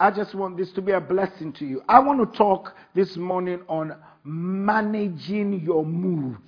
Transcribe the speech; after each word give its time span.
I 0.00 0.10
just 0.12 0.34
want 0.34 0.56
this 0.56 0.70
to 0.72 0.82
be 0.82 0.92
a 0.92 1.00
blessing 1.00 1.52
to 1.54 1.64
you. 1.64 1.82
I 1.88 1.98
want 1.98 2.20
to 2.20 2.38
talk 2.38 2.74
this 2.94 3.16
morning 3.16 3.60
on 3.68 3.96
managing 4.22 5.60
your 5.60 5.84
mood. 5.84 6.38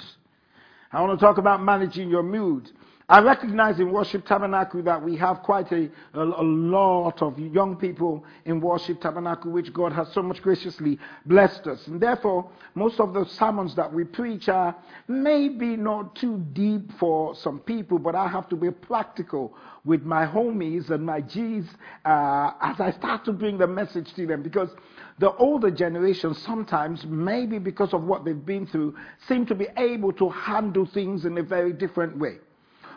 I 0.92 1.02
want 1.02 1.18
to 1.18 1.24
talk 1.24 1.38
about 1.38 1.62
managing 1.62 2.08
your 2.08 2.22
mood. 2.22 2.70
I 3.10 3.18
recognize 3.18 3.80
in 3.80 3.90
Worship 3.90 4.24
Tabernacle 4.24 4.84
that 4.84 5.02
we 5.02 5.16
have 5.16 5.42
quite 5.42 5.72
a, 5.72 5.90
a, 6.14 6.20
a, 6.22 6.44
lot 6.44 7.20
of 7.22 7.36
young 7.40 7.74
people 7.74 8.24
in 8.44 8.60
Worship 8.60 9.00
Tabernacle, 9.00 9.50
which 9.50 9.72
God 9.72 9.92
has 9.92 10.12
so 10.12 10.22
much 10.22 10.40
graciously 10.40 10.96
blessed 11.26 11.66
us. 11.66 11.84
And 11.88 12.00
therefore, 12.00 12.48
most 12.76 13.00
of 13.00 13.12
the 13.12 13.24
sermons 13.24 13.74
that 13.74 13.92
we 13.92 14.04
preach 14.04 14.48
are 14.48 14.76
maybe 15.08 15.76
not 15.76 16.14
too 16.14 16.38
deep 16.52 16.92
for 17.00 17.34
some 17.34 17.58
people, 17.58 17.98
but 17.98 18.14
I 18.14 18.28
have 18.28 18.48
to 18.50 18.54
be 18.54 18.70
practical 18.70 19.56
with 19.84 20.04
my 20.04 20.24
homies 20.24 20.90
and 20.90 21.04
my 21.04 21.20
G's 21.20 21.66
uh, 22.04 22.52
as 22.60 22.78
I 22.78 22.92
start 22.96 23.24
to 23.24 23.32
bring 23.32 23.58
the 23.58 23.66
message 23.66 24.14
to 24.14 24.24
them 24.24 24.40
because 24.40 24.70
the 25.18 25.32
older 25.32 25.72
generation 25.72 26.32
sometimes, 26.32 27.04
maybe 27.06 27.58
because 27.58 27.92
of 27.92 28.04
what 28.04 28.24
they've 28.24 28.46
been 28.46 28.68
through, 28.68 28.94
seem 29.26 29.46
to 29.46 29.56
be 29.56 29.66
able 29.76 30.12
to 30.12 30.28
handle 30.28 30.86
things 30.86 31.24
in 31.24 31.36
a 31.38 31.42
very 31.42 31.72
different 31.72 32.16
way. 32.16 32.36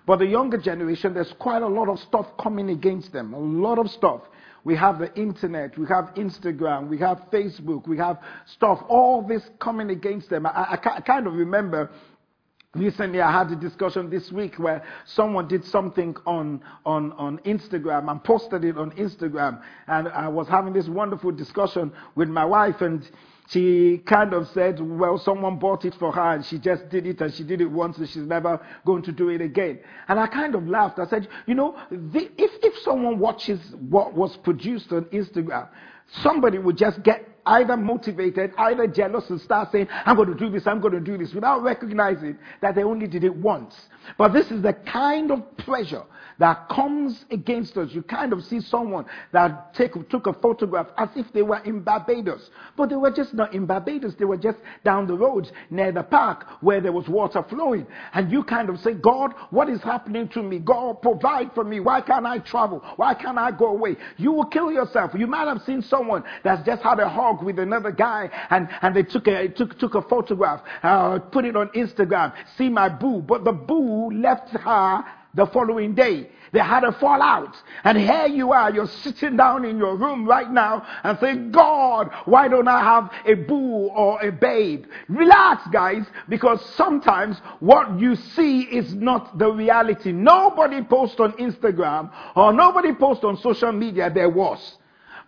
But 0.06 0.20
the 0.20 0.26
younger 0.26 0.58
generation, 0.58 1.14
there's 1.14 1.34
quite 1.40 1.62
a 1.62 1.68
lot 1.68 1.88
of 1.88 2.00
stuff 2.00 2.26
coming 2.42 2.70
against 2.70 3.14
them. 3.14 3.34
A 3.34 3.40
lot 3.40 3.80
of 3.80 3.90
stuff. 3.90 4.22
We 4.66 4.76
have 4.78 5.00
the 5.00 5.14
internet, 5.16 5.78
we 5.78 5.86
have 5.88 6.14
Instagram, 6.16 6.88
we 6.88 6.98
have 7.00 7.24
Facebook, 7.32 7.86
we 7.86 7.98
have 7.98 8.20
stuff, 8.46 8.80
all 8.88 9.22
this 9.22 9.44
coming 9.60 9.90
against 9.90 10.30
them. 10.30 10.46
I, 10.46 10.50
I, 10.50 10.96
I 10.96 11.02
kind 11.02 11.28
of 11.28 11.34
remember 11.34 11.92
Recently, 12.76 13.22
I 13.22 13.32
had 13.32 13.52
a 13.52 13.56
discussion 13.56 14.10
this 14.10 14.32
week 14.32 14.56
where 14.56 14.84
someone 15.06 15.48
did 15.48 15.64
something 15.64 16.16
on, 16.26 16.60
on, 16.88 17.12
on 17.14 17.38
Instagram 17.40 18.10
and 18.10 18.24
posted 18.24 18.66
it 18.66 18.80
on 18.80 18.90
Instagram. 18.94 19.62
And 19.86 20.08
I 20.08 20.28
was 20.28 20.48
having 20.48 20.74
this 20.74 20.88
wonderful 20.88 21.32
discussion 21.32 21.92
with 22.16 22.30
my 22.30 22.44
wife, 22.44 22.82
and 22.82 23.08
she 23.50 24.00
kind 24.08 24.34
of 24.34 24.48
said, 24.56 24.80
Well, 24.82 25.20
someone 25.20 25.60
bought 25.60 25.86
it 25.86 25.94
for 26.00 26.12
her, 26.14 26.34
and 26.34 26.44
she 26.44 26.58
just 26.58 26.90
did 26.90 27.06
it, 27.06 27.22
and 27.22 27.32
she 27.32 27.44
did 27.44 27.62
it 27.62 27.70
once, 27.70 28.00
and 28.00 28.10
she's 28.10 28.26
never 28.26 28.60
going 28.88 29.04
to 29.04 29.12
do 29.12 29.30
it 29.30 29.42
again. 29.42 29.80
And 30.08 30.20
I 30.20 30.26
kind 30.26 30.56
of 30.56 30.68
laughed. 30.68 30.98
I 30.98 31.06
said, 31.06 31.28
You 31.46 31.54
know, 31.54 31.78
the, 31.92 32.22
if, 32.40 32.52
if 32.64 32.80
someone 32.80 33.20
watches 33.20 33.60
what 33.88 34.16
was 34.16 34.36
produced 34.38 34.92
on 34.92 35.06
Instagram, 35.06 35.70
somebody 36.24 36.58
would 36.58 36.78
just 36.80 37.04
get 37.04 37.33
either 37.46 37.78
motivated, 37.78 38.52
either 38.58 38.88
jealous, 38.88 39.30
and 39.30 39.40
start 39.42 39.70
saying, 39.72 39.88
I'm 40.06 40.16
going 40.16 40.30
to 40.30 40.38
do 40.38 40.50
this, 40.50 40.68
I'm 40.68 40.82
going 40.82 40.94
to 40.94 41.00
do 41.00 41.18
this, 41.18 41.34
without 41.34 41.64
recognizing 41.64 42.38
that 42.62 42.76
they 42.76 42.84
only 42.84 43.08
did 43.08 43.24
it 43.24 43.36
once. 43.36 43.76
But 44.18 44.34
this 44.34 44.52
is 44.52 44.62
the 44.62 44.74
kind 44.74 45.32
of 45.32 45.58
pressure 45.58 46.04
that 46.40 46.68
comes 46.70 47.26
against 47.32 47.78
us. 47.78 47.90
You 47.92 48.02
kind 48.02 48.34
of 48.34 48.44
see 48.44 48.60
someone 48.60 49.06
that 49.32 49.74
take, 49.74 49.94
took 50.10 50.28
a 50.28 50.34
photograph 50.34 50.88
as 50.98 51.10
if 51.16 51.32
they 51.34 51.42
were 51.42 51.60
in 51.60 51.82
Barbados. 51.82 52.50
But 52.76 52.90
they 52.90 52.96
were 52.96 53.12
just 53.12 53.34
not 53.34 53.54
in 53.54 53.66
Barbados, 53.66 54.16
they 54.18 54.26
were 54.26 54.38
just 54.38 54.58
down 54.84 55.08
the 55.08 55.14
road 55.14 55.52
near 55.70 55.92
the 55.92 56.04
park 56.04 56.46
where 56.62 56.82
there 56.82 56.92
was 56.92 57.08
water 57.08 57.44
flowing. 57.50 57.86
And 58.14 58.32
you 58.32 58.44
kind 58.44 58.70
of 58.70 58.78
say, 58.80 58.94
God, 58.94 59.34
what 59.52 59.70
is 59.70 59.82
happening 59.82 60.28
to 60.30 60.42
me? 60.42 60.60
God, 60.60 61.02
provide 61.02 61.54
for 61.54 61.64
me. 61.64 61.80
Why 61.80 62.02
can't 62.02 62.26
I 62.26 62.40
travel? 62.40 62.84
Why 62.96 63.14
can't 63.14 63.38
I 63.38 63.52
go 63.52 63.68
away? 63.68 63.96
You 64.18 64.32
will 64.32 64.46
kill 64.46 64.72
yourself. 64.72 65.12
You 65.16 65.28
might 65.28 65.48
have 65.48 65.62
seen 65.66 65.82
someone 65.82 66.24
that's 66.44 66.66
just 66.66 66.82
had 66.82 67.00
a 67.00 67.08
hug 67.08 67.33
with 67.42 67.60
another 67.60 67.92
guy 67.92 68.30
and, 68.50 68.68
and 68.82 68.96
they 68.96 69.04
took 69.04 69.28
a, 69.28 69.48
took, 69.50 69.80
took 69.80 69.96
a 69.96 70.02
photograph, 70.02 70.62
uh, 70.84 71.20
put 71.20 71.46
it 71.46 71.56
on 71.56 71.70
Instagram, 71.70 72.34
see 72.58 72.70
my 72.70 72.90
boo. 72.90 73.22
But 73.22 73.44
the 73.44 73.54
boo 73.54 74.12
left 74.12 74.50
her 74.50 75.04
the 75.34 75.48
following 75.48 75.96
day. 75.96 76.30
They 76.52 76.60
had 76.60 76.84
a 76.84 76.92
fallout. 76.92 77.56
And 77.84 77.98
here 77.98 78.28
you 78.28 78.52
are, 78.52 78.72
you're 78.72 78.88
sitting 78.88 79.36
down 79.36 79.66
in 79.66 79.80
your 79.80 79.98
room 79.98 80.28
right 80.28 80.50
now 80.50 80.86
and 81.04 81.18
saying, 81.20 81.52
God, 81.52 82.12
why 82.26 82.48
don't 82.48 82.68
I 82.68 82.80
have 82.80 83.12
a 83.26 83.34
boo 83.34 83.88
or 83.88 84.22
a 84.22 84.32
babe? 84.32 84.86
Relax, 85.10 85.68
guys, 85.72 86.06
because 86.30 86.64
sometimes 86.76 87.40
what 87.60 88.00
you 88.00 88.16
see 88.16 88.62
is 88.62 88.94
not 88.94 89.40
the 89.40 89.52
reality. 89.52 90.12
Nobody 90.12 90.84
posts 90.84 91.20
on 91.20 91.34
Instagram 91.34 92.12
or 92.36 92.54
nobody 92.54 92.94
posts 92.94 93.24
on 93.24 93.38
social 93.38 93.72
media 93.72 94.12
there 94.14 94.30
was. 94.30 94.78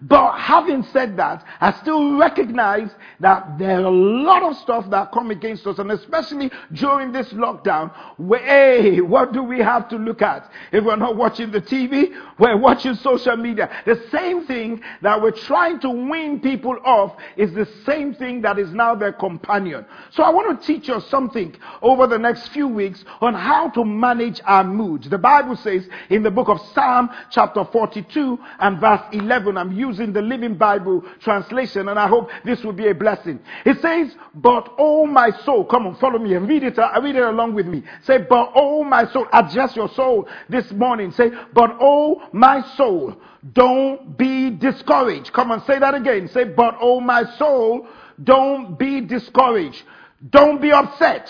But 0.01 0.37
having 0.37 0.83
said 0.83 1.15
that, 1.17 1.45
I 1.61 1.71
still 1.73 2.17
recognize 2.17 2.89
that 3.21 3.57
there 3.57 3.79
are 3.79 3.85
a 3.85 3.89
lot 3.89 4.43
of 4.43 4.57
stuff 4.57 4.89
that 4.89 5.11
come 5.11 5.31
against 5.31 5.65
us, 5.67 5.79
and 5.79 5.91
especially 5.91 6.51
during 6.73 7.11
this 7.13 7.29
lockdown, 7.29 7.93
where, 8.17 8.43
hey, 8.43 8.99
what 8.99 9.31
do 9.31 9.41
we 9.41 9.59
have 9.59 9.87
to 9.89 9.95
look 9.95 10.21
at? 10.21 10.51
If 10.73 10.83
we're 10.83 10.97
not 10.97 11.15
watching 11.15 11.51
the 11.51 11.61
TV, 11.61 12.13
we're 12.37 12.57
watching 12.57 12.95
social 12.95 13.37
media. 13.37 13.69
The 13.85 14.03
same 14.11 14.45
thing 14.45 14.81
that 15.01 15.21
we're 15.21 15.31
trying 15.31 15.79
to 15.79 15.89
win 15.89 16.41
people 16.41 16.77
off 16.83 17.15
is 17.37 17.53
the 17.53 17.67
same 17.85 18.13
thing 18.13 18.41
that 18.41 18.59
is 18.59 18.71
now 18.73 18.95
their 18.95 19.13
companion. 19.13 19.85
So 20.11 20.23
I 20.23 20.29
want 20.29 20.59
to 20.59 20.67
teach 20.67 20.89
us 20.89 21.07
something 21.07 21.55
over 21.81 22.05
the 22.05 22.19
next 22.19 22.49
few 22.49 22.67
weeks 22.67 23.05
on 23.21 23.33
how 23.33 23.69
to 23.69 23.85
manage 23.85 24.41
our 24.45 24.63
moods. 24.63 25.09
The 25.09 25.17
Bible 25.17 25.55
says 25.55 25.87
in 26.09 26.21
the 26.21 26.31
book 26.31 26.49
of 26.49 26.59
Psalm 26.73 27.09
chapter 27.31 27.63
42 27.63 28.37
and 28.59 28.79
verse 28.79 29.01
11, 29.13 29.57
I'm 29.57 29.71
using 29.87 30.13
the 30.13 30.21
Living 30.21 30.55
Bible 30.55 31.03
translation, 31.19 31.89
and 31.89 31.99
I 31.99 32.07
hope 32.07 32.29
this 32.43 32.63
will 32.63 32.73
be 32.73 32.87
a 32.87 32.95
blessing. 32.95 33.39
It 33.65 33.81
says, 33.81 34.15
But 34.33 34.73
oh 34.77 35.05
my 35.05 35.29
soul, 35.43 35.65
come 35.65 35.87
on, 35.87 35.95
follow 35.95 36.19
me 36.19 36.33
and 36.35 36.47
read 36.47 36.63
it, 36.63 36.77
uh, 36.79 36.89
read 37.01 37.15
it 37.15 37.23
along 37.23 37.53
with 37.53 37.67
me. 37.67 37.83
Say, 38.03 38.19
But 38.19 38.51
oh 38.55 38.83
my 38.83 39.05
soul, 39.11 39.27
adjust 39.33 39.75
your 39.75 39.89
soul 39.89 40.27
this 40.49 40.71
morning. 40.71 41.11
Say, 41.11 41.29
But 41.53 41.77
oh 41.79 42.23
my 42.31 42.61
soul, 42.75 43.15
don't 43.53 44.17
be 44.17 44.49
discouraged. 44.49 45.31
Come 45.33 45.51
on, 45.51 45.63
say 45.65 45.79
that 45.79 45.93
again. 45.93 46.27
Say, 46.27 46.45
But 46.45 46.75
oh 46.81 46.99
my 46.99 47.23
soul, 47.37 47.87
don't 48.23 48.77
be 48.77 49.01
discouraged. 49.01 49.83
Don't 50.29 50.61
be 50.61 50.71
upset. 50.71 51.29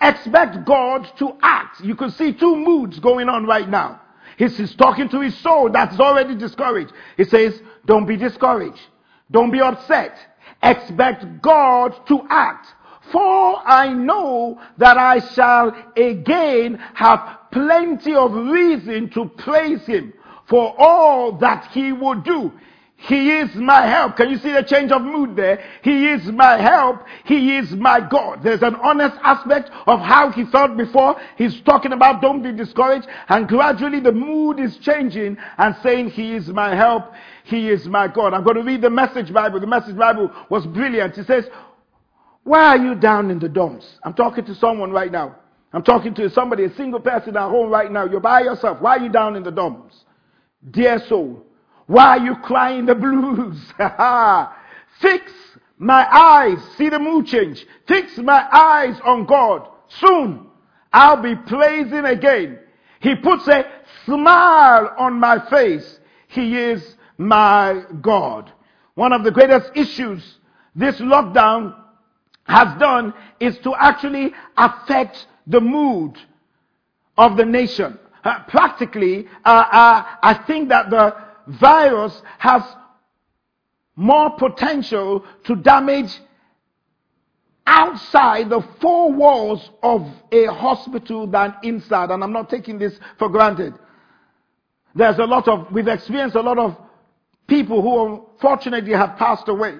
Expect 0.00 0.64
God 0.64 1.06
to 1.18 1.36
act. 1.42 1.80
You 1.80 1.96
can 1.96 2.10
see 2.10 2.32
two 2.32 2.56
moods 2.56 2.98
going 3.00 3.28
on 3.28 3.46
right 3.46 3.68
now. 3.68 4.00
He's, 4.38 4.56
he's 4.56 4.74
talking 4.76 5.08
to 5.10 5.20
his 5.20 5.36
soul 5.38 5.68
that's 5.70 5.98
already 5.98 6.36
discouraged. 6.36 6.92
He 7.16 7.24
says, 7.24 7.60
Don't 7.86 8.06
be 8.06 8.16
discouraged. 8.16 8.80
Don't 9.30 9.50
be 9.50 9.60
upset. 9.60 10.16
Expect 10.62 11.42
God 11.42 11.94
to 12.06 12.22
act. 12.30 12.68
For 13.10 13.56
I 13.66 13.92
know 13.92 14.60
that 14.76 14.96
I 14.96 15.18
shall 15.34 15.74
again 15.96 16.76
have 16.94 17.38
plenty 17.50 18.14
of 18.14 18.32
reason 18.32 19.10
to 19.10 19.26
praise 19.38 19.84
him 19.86 20.12
for 20.48 20.74
all 20.78 21.32
that 21.38 21.70
he 21.72 21.92
will 21.92 22.20
do. 22.20 22.52
He 23.00 23.30
is 23.30 23.54
my 23.54 23.86
help. 23.86 24.16
Can 24.16 24.28
you 24.28 24.38
see 24.38 24.50
the 24.50 24.64
change 24.64 24.90
of 24.90 25.02
mood 25.02 25.36
there? 25.36 25.64
He 25.82 26.08
is 26.08 26.26
my 26.32 26.60
help. 26.60 27.04
He 27.24 27.56
is 27.56 27.70
my 27.70 28.00
God. 28.00 28.42
There's 28.42 28.62
an 28.62 28.74
honest 28.74 29.16
aspect 29.22 29.70
of 29.86 30.00
how 30.00 30.32
he 30.32 30.44
felt 30.46 30.76
before. 30.76 31.14
He's 31.36 31.60
talking 31.60 31.92
about 31.92 32.20
don't 32.20 32.42
be 32.42 32.50
discouraged. 32.50 33.06
And 33.28 33.46
gradually 33.46 34.00
the 34.00 34.10
mood 34.10 34.58
is 34.58 34.76
changing 34.78 35.38
and 35.58 35.76
saying, 35.80 36.10
He 36.10 36.34
is 36.34 36.48
my 36.48 36.74
help. 36.74 37.12
He 37.44 37.70
is 37.70 37.86
my 37.86 38.08
God. 38.08 38.34
I'm 38.34 38.42
going 38.42 38.56
to 38.56 38.64
read 38.64 38.82
the 38.82 38.90
message 38.90 39.32
Bible. 39.32 39.60
The 39.60 39.68
message 39.68 39.96
Bible 39.96 40.32
was 40.50 40.66
brilliant. 40.66 41.16
It 41.18 41.28
says, 41.28 41.44
Why 42.42 42.76
are 42.76 42.84
you 42.84 42.96
down 42.96 43.30
in 43.30 43.38
the 43.38 43.48
dumps? 43.48 43.86
I'm 44.02 44.14
talking 44.14 44.44
to 44.46 44.56
someone 44.56 44.90
right 44.90 45.12
now. 45.12 45.36
I'm 45.72 45.84
talking 45.84 46.14
to 46.14 46.28
somebody, 46.30 46.64
a 46.64 46.74
single 46.74 47.00
person 47.00 47.36
at 47.36 47.48
home 47.48 47.70
right 47.70 47.92
now. 47.92 48.06
You're 48.06 48.18
by 48.18 48.40
yourself. 48.40 48.80
Why 48.80 48.96
are 48.96 49.04
you 49.04 49.08
down 49.08 49.36
in 49.36 49.44
the 49.44 49.52
dumps? 49.52 49.94
Dear 50.68 51.00
soul, 51.08 51.44
why 51.88 52.18
are 52.18 52.24
you 52.24 52.36
crying 52.36 52.84
the 52.84 52.94
blues? 52.94 53.56
Fix 55.00 55.32
my 55.78 56.06
eyes. 56.06 56.58
See 56.76 56.90
the 56.90 56.98
mood 56.98 57.26
change. 57.26 57.66
Fix 57.86 58.18
my 58.18 58.46
eyes 58.52 59.00
on 59.04 59.24
God. 59.24 59.66
Soon 59.88 60.46
I'll 60.92 61.22
be 61.22 61.34
praising 61.34 62.04
again. 62.04 62.58
He 63.00 63.14
puts 63.14 63.48
a 63.48 63.64
smile 64.04 64.94
on 64.98 65.18
my 65.18 65.38
face. 65.48 65.98
He 66.28 66.58
is 66.58 66.96
my 67.16 67.84
God. 68.02 68.52
One 68.94 69.14
of 69.14 69.24
the 69.24 69.30
greatest 69.30 69.70
issues 69.74 70.22
this 70.76 70.96
lockdown 71.00 71.74
has 72.44 72.78
done 72.78 73.14
is 73.40 73.56
to 73.60 73.74
actually 73.74 74.34
affect 74.58 75.26
the 75.46 75.60
mood 75.60 76.18
of 77.16 77.38
the 77.38 77.46
nation. 77.46 77.98
Uh, 78.24 78.40
practically, 78.48 79.26
uh, 79.42 79.48
uh, 79.48 80.04
I 80.22 80.44
think 80.46 80.68
that 80.68 80.90
the 80.90 81.27
virus 81.48 82.20
has 82.38 82.62
more 83.96 84.30
potential 84.36 85.24
to 85.44 85.56
damage 85.56 86.12
outside 87.66 88.48
the 88.48 88.62
four 88.80 89.12
walls 89.12 89.70
of 89.82 90.06
a 90.32 90.46
hospital 90.46 91.26
than 91.26 91.54
inside. 91.62 92.10
And 92.10 92.22
I'm 92.22 92.32
not 92.32 92.48
taking 92.48 92.78
this 92.78 92.98
for 93.18 93.28
granted. 93.28 93.74
There's 94.94 95.18
a 95.18 95.24
lot 95.24 95.48
of, 95.48 95.70
we've 95.72 95.88
experienced 95.88 96.36
a 96.36 96.40
lot 96.40 96.58
of 96.58 96.76
people 97.46 97.82
who 97.82 98.16
unfortunately 98.16 98.92
have 98.92 99.16
passed 99.16 99.48
away. 99.48 99.78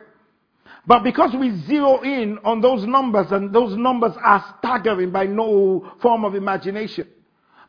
But 0.87 1.03
because 1.03 1.35
we 1.35 1.55
zero 1.67 2.01
in 2.01 2.39
on 2.45 2.61
those 2.61 2.87
numbers 2.87 3.31
and 3.31 3.55
those 3.55 3.77
numbers 3.77 4.13
are 4.23 4.57
staggering 4.59 5.11
by 5.11 5.27
no 5.27 5.93
form 6.01 6.25
of 6.25 6.35
imagination. 6.35 7.09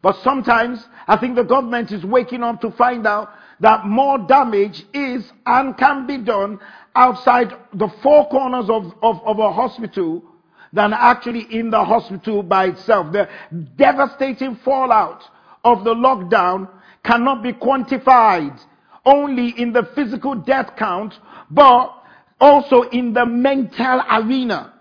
But 0.01 0.15
sometimes 0.23 0.85
I 1.07 1.17
think 1.17 1.35
the 1.35 1.43
government 1.43 1.91
is 1.91 2.03
waking 2.05 2.43
up 2.43 2.61
to 2.61 2.71
find 2.71 3.05
out 3.05 3.29
that 3.59 3.85
more 3.85 4.17
damage 4.17 4.85
is 4.93 5.31
and 5.45 5.77
can 5.77 6.07
be 6.07 6.17
done 6.17 6.59
outside 6.95 7.53
the 7.73 7.87
four 8.01 8.27
corners 8.29 8.69
of, 8.69 8.93
of, 9.01 9.21
of 9.25 9.39
a 9.39 9.51
hospital 9.51 10.23
than 10.71 10.93
actually 10.93 11.41
in 11.51 11.69
the 11.69 11.83
hospital 11.83 12.43
by 12.43 12.67
itself. 12.67 13.11
The 13.11 13.27
devastating 13.75 14.55
fallout 14.57 15.23
of 15.63 15.83
the 15.83 15.93
lockdown 15.93 16.69
cannot 17.03 17.43
be 17.43 17.53
quantified 17.53 18.59
only 19.05 19.49
in 19.57 19.73
the 19.73 19.89
physical 19.95 20.35
death 20.35 20.75
count, 20.77 21.19
but 21.49 21.93
also 22.39 22.83
in 22.83 23.13
the 23.13 23.25
mental 23.25 24.01
arena. 24.11 24.73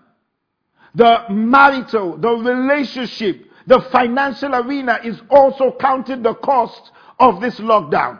The 0.95 1.23
marital, 1.29 2.17
the 2.17 2.29
relationship, 2.29 3.45
the 3.67 3.81
financial 3.91 4.55
arena 4.55 4.99
is 5.03 5.21
also 5.29 5.75
counting 5.79 6.23
the 6.23 6.33
cost 6.35 6.91
of 7.19 7.41
this 7.41 7.59
lockdown. 7.59 8.19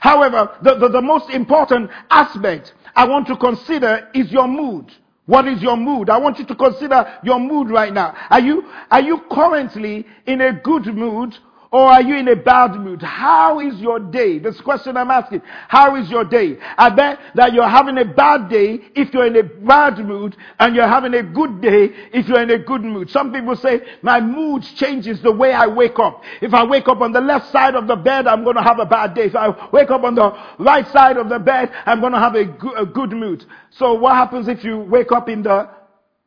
However, 0.00 0.50
the, 0.62 0.74
the, 0.76 0.88
the, 0.88 1.02
most 1.02 1.30
important 1.30 1.90
aspect 2.10 2.74
I 2.94 3.06
want 3.06 3.26
to 3.28 3.36
consider 3.36 4.08
is 4.14 4.30
your 4.30 4.46
mood. 4.46 4.92
What 5.26 5.46
is 5.46 5.62
your 5.62 5.76
mood? 5.76 6.08
I 6.08 6.18
want 6.18 6.38
you 6.38 6.46
to 6.46 6.54
consider 6.54 7.18
your 7.22 7.38
mood 7.38 7.68
right 7.70 7.92
now. 7.92 8.14
Are 8.30 8.40
you, 8.40 8.64
are 8.90 9.00
you 9.00 9.22
currently 9.30 10.06
in 10.26 10.40
a 10.40 10.52
good 10.52 10.86
mood 10.86 11.36
or 11.70 11.82
are 11.82 12.02
you 12.02 12.16
in 12.16 12.28
a 12.28 12.36
bad 12.36 12.74
mood? 12.76 13.02
How 13.02 13.60
is 13.60 13.78
your 13.78 13.98
day? 13.98 14.38
This 14.38 14.58
question 14.60 14.96
I'm 14.96 15.10
asking. 15.10 15.42
How 15.68 15.96
is 15.96 16.10
your 16.10 16.24
day? 16.24 16.56
I 16.78 16.88
bet 16.88 17.18
that 17.34 17.52
you're 17.52 17.68
having 17.68 17.98
a 17.98 18.04
bad 18.06 18.48
day 18.48 18.80
if 18.94 19.12
you're 19.12 19.26
in 19.26 19.36
a 19.36 19.42
bad 19.42 19.98
mood 19.98 20.34
and 20.58 20.74
you're 20.74 20.88
having 20.88 21.12
a 21.14 21.22
good 21.22 21.60
day 21.60 21.90
if 22.12 22.26
you're 22.26 22.40
in 22.40 22.50
a 22.50 22.58
good 22.58 22.82
mood. 22.82 23.10
Some 23.10 23.32
people 23.32 23.54
say 23.54 23.82
my 24.00 24.20
mood 24.20 24.62
changes 24.62 25.20
the 25.20 25.32
way 25.32 25.52
I 25.52 25.66
wake 25.66 25.98
up. 25.98 26.22
If 26.40 26.54
I 26.54 26.64
wake 26.64 26.88
up 26.88 27.02
on 27.02 27.12
the 27.12 27.20
left 27.20 27.52
side 27.52 27.74
of 27.74 27.86
the 27.86 27.96
bed, 27.96 28.26
I'm 28.26 28.44
going 28.44 28.56
to 28.56 28.62
have 28.62 28.78
a 28.78 28.86
bad 28.86 29.14
day. 29.14 29.26
If 29.26 29.36
I 29.36 29.54
wake 29.70 29.90
up 29.90 30.04
on 30.04 30.14
the 30.14 30.32
right 30.58 30.88
side 30.88 31.18
of 31.18 31.28
the 31.28 31.38
bed, 31.38 31.70
I'm 31.84 32.00
going 32.00 32.12
to 32.14 32.18
have 32.18 32.34
a 32.34 32.46
good, 32.46 32.78
a 32.78 32.86
good 32.86 33.12
mood. 33.12 33.44
So 33.70 33.92
what 33.92 34.14
happens 34.14 34.48
if 34.48 34.64
you 34.64 34.78
wake 34.78 35.12
up 35.12 35.28
in 35.28 35.42
the 35.42 35.68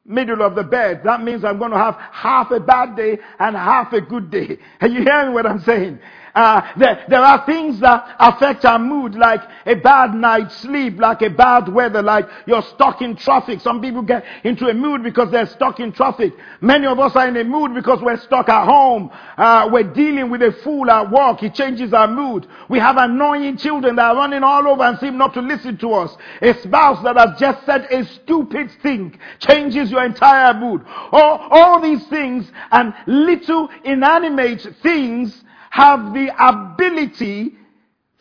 middle 0.06 0.42
of 0.42 0.56
the 0.56 0.64
bed. 0.64 1.02
That 1.04 1.22
means 1.24 1.44
I'm 1.44 1.60
going 1.60 1.72
to 1.72 1.78
have 1.78 1.96
half 2.12 2.52
a 2.52 2.60
bad 2.60 2.96
day 2.96 3.20
and 3.40 3.56
half 3.56 3.94
a 3.94 4.02
good 4.02 4.32
day. 4.32 4.58
Are 4.82 4.88
you 4.88 5.04
hearing 5.04 5.34
what 5.34 5.46
I'm 5.46 5.62
saying? 5.62 6.00
Uh, 6.34 6.62
there, 6.78 7.06
there 7.10 7.22
are 7.22 7.46
things 7.46 7.80
that 7.80 8.16
affect 8.20 8.66
our 8.66 8.80
mood, 8.80 9.16
like 9.16 9.42
a 9.66 9.76
bad 9.76 10.14
night's 10.14 10.56
sleep, 10.58 11.00
like 11.00 11.22
a 11.22 11.30
bad 11.30 11.68
weather, 11.68 12.02
like 12.02 12.28
you're 12.46 12.62
stuck 12.62 13.02
in 13.02 13.16
traffic. 13.16 13.60
Some 13.62 13.82
people 13.82 14.02
get 14.02 14.24
into 14.44 14.68
a 14.68 14.74
mood 14.74 15.04
because 15.04 15.32
they're 15.32 15.48
stuck 15.48 15.80
in 15.80 15.92
traffic. 15.92 16.34
Many 16.62 16.88
of 16.88 17.00
us 17.00 17.16
are 17.16 17.28
in 17.28 17.38
a 17.38 17.44
mood 17.44 17.74
because 17.74 18.02
we're 18.02 18.18
stuck 18.18 18.50
at 18.50 18.66
home. 18.66 19.10
Uh, 19.38 19.70
we're 19.72 19.92
dealing 19.92 20.30
with 20.30 20.42
a 20.42 20.52
fool 20.64 20.90
at 20.90 21.12
work. 21.12 21.44
It 21.44 21.54
changes 21.54 21.94
our 21.94 22.08
mood. 22.08 22.48
We 22.70 22.80
have 22.80 22.98
annoying 22.98 23.58
children 23.58 23.96
that 23.98 24.12
are 24.12 24.16
running 24.16 24.44
all 24.44 24.68
over 24.68 24.84
and 24.84 24.98
seem 25.00 25.18
not 25.18 25.34
to 25.34 25.42
listen 25.42 25.78
to 25.80 25.94
us. 25.94 26.16
A 26.42 26.54
spouse 26.62 27.04
that 27.04 27.18
has 27.18 27.40
just 27.40 27.66
said 27.66 27.88
a 27.92 28.06
stupid 28.06 28.72
thing 28.82 29.20
changes 29.40 29.92
your 29.92 30.04
entire 30.04 30.54
mood. 30.54 30.82
All, 31.12 31.48
all 31.50 31.82
these 31.82 32.06
things 32.08 32.50
and 32.72 32.94
little 33.08 33.70
inanimate 33.84 34.62
things 34.82 35.44
have 35.72 36.14
the 36.14 36.30
ability 36.38 37.54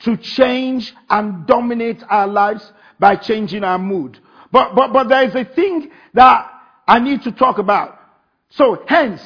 to 0.05 0.17
change 0.17 0.94
and 1.11 1.47
dominate 1.47 2.02
our 2.08 2.26
lives 2.26 2.73
by 2.99 3.17
changing 3.17 3.64
our 3.64 3.79
mood. 3.79 4.19
But, 4.52 4.75
but, 4.75 4.93
but 4.93 5.08
there 5.08 5.25
is 5.25 5.35
a 5.35 5.44
thing 5.44 5.91
that 6.14 6.50
I 6.87 6.99
need 7.00 7.23
to 7.23 7.32
talk 7.32 7.58
about. 7.58 7.99
So 8.50 8.82
hence, 8.87 9.20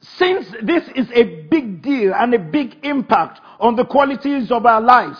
since 0.00 0.46
this 0.62 0.88
is 0.94 1.08
a 1.12 1.24
big 1.50 1.82
deal 1.82 2.14
and 2.14 2.32
a 2.32 2.38
big 2.38 2.76
impact 2.84 3.40
on 3.58 3.76
the 3.76 3.84
qualities 3.84 4.50
of 4.50 4.64
our 4.66 4.80
lives, 4.80 5.18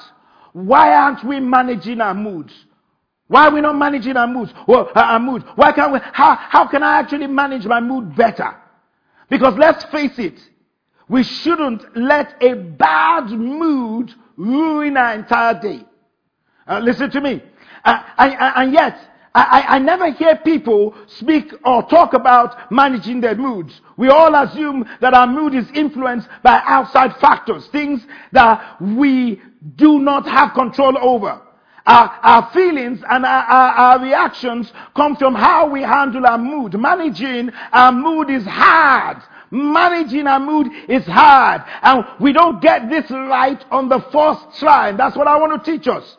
why 0.53 0.95
aren't 0.95 1.25
we 1.25 1.41
managing 1.41 2.01
our 2.01 2.15
moods? 2.15 2.53
Why 3.27 3.47
are 3.47 3.55
we 3.55 3.61
not 3.61 3.77
managing 3.77 4.17
our 4.17 4.27
moods? 4.27 4.53
Well, 4.67 4.91
uh, 4.95 5.01
our 5.01 5.21
mood. 5.21 5.45
Why 5.55 5.71
can't 5.73 5.93
we? 5.93 6.01
How, 6.03 6.35
how 6.35 6.67
can 6.69 6.83
I 6.83 6.99
actually 6.99 7.29
manage 7.29 7.65
my 7.65 7.81
mood 7.81 8.17
better? 8.17 8.57
Because 9.29 9.55
let's 9.57 9.85
face 9.85 10.19
it, 10.19 10.41
we 11.11 11.25
shouldn't 11.25 11.97
let 11.97 12.41
a 12.41 12.55
bad 12.55 13.31
mood 13.31 14.15
ruin 14.37 14.97
our 14.97 15.15
entire 15.15 15.61
day. 15.61 15.85
Uh, 16.67 16.79
listen 16.79 17.11
to 17.11 17.21
me. 17.21 17.43
Uh, 17.85 18.03
I, 18.17 18.31
I, 18.31 18.63
and 18.63 18.73
yet, 18.73 18.97
I, 19.35 19.65
I, 19.69 19.79
never 19.79 20.11
hear 20.13 20.37
people 20.37 20.95
speak 21.07 21.53
or 21.65 21.83
talk 21.89 22.15
about 22.15 22.71
managing 22.71 23.21
their 23.21 23.35
moods. 23.35 23.81
We 23.97 24.09
all 24.09 24.35
assume 24.35 24.85
that 25.01 25.15
our 25.15 25.27
mood 25.27 25.55
is 25.55 25.67
influenced 25.75 26.29
by 26.43 26.63
outside 26.65 27.17
factors, 27.17 27.67
things 27.69 28.07
that 28.33 28.81
we 28.81 29.41
do 29.77 29.99
not 29.99 30.29
have 30.29 30.55
control 30.55 30.97
over. 30.99 31.41
Our, 31.87 32.19
our 32.23 32.51
feelings 32.53 33.01
and 33.09 33.25
our, 33.25 33.45
our, 33.45 33.73
our, 33.73 34.03
reactions 34.03 34.73
come 34.95 35.17
from 35.17 35.35
how 35.35 35.69
we 35.69 35.83
handle 35.83 36.27
our 36.27 36.39
mood. 36.39 36.79
Managing 36.79 37.51
our 37.73 37.91
mood 37.91 38.31
is 38.31 38.45
hard. 38.45 39.23
Managing 39.51 40.27
our 40.27 40.41
mood 40.41 40.69
is 40.89 41.05
hard. 41.07 41.63
And 41.83 42.05
we 42.21 42.33
don't 42.33 42.63
get 42.63 42.89
this 42.89 43.11
right 43.11 43.63
on 43.71 43.89
the 43.89 44.01
first 44.13 44.59
try. 44.59 44.91
And 44.91 44.99
that's 44.99 45.17
what 45.17 45.27
I 45.27 45.37
want 45.39 45.65
to 45.65 45.71
teach 45.71 45.89
us. 45.89 46.17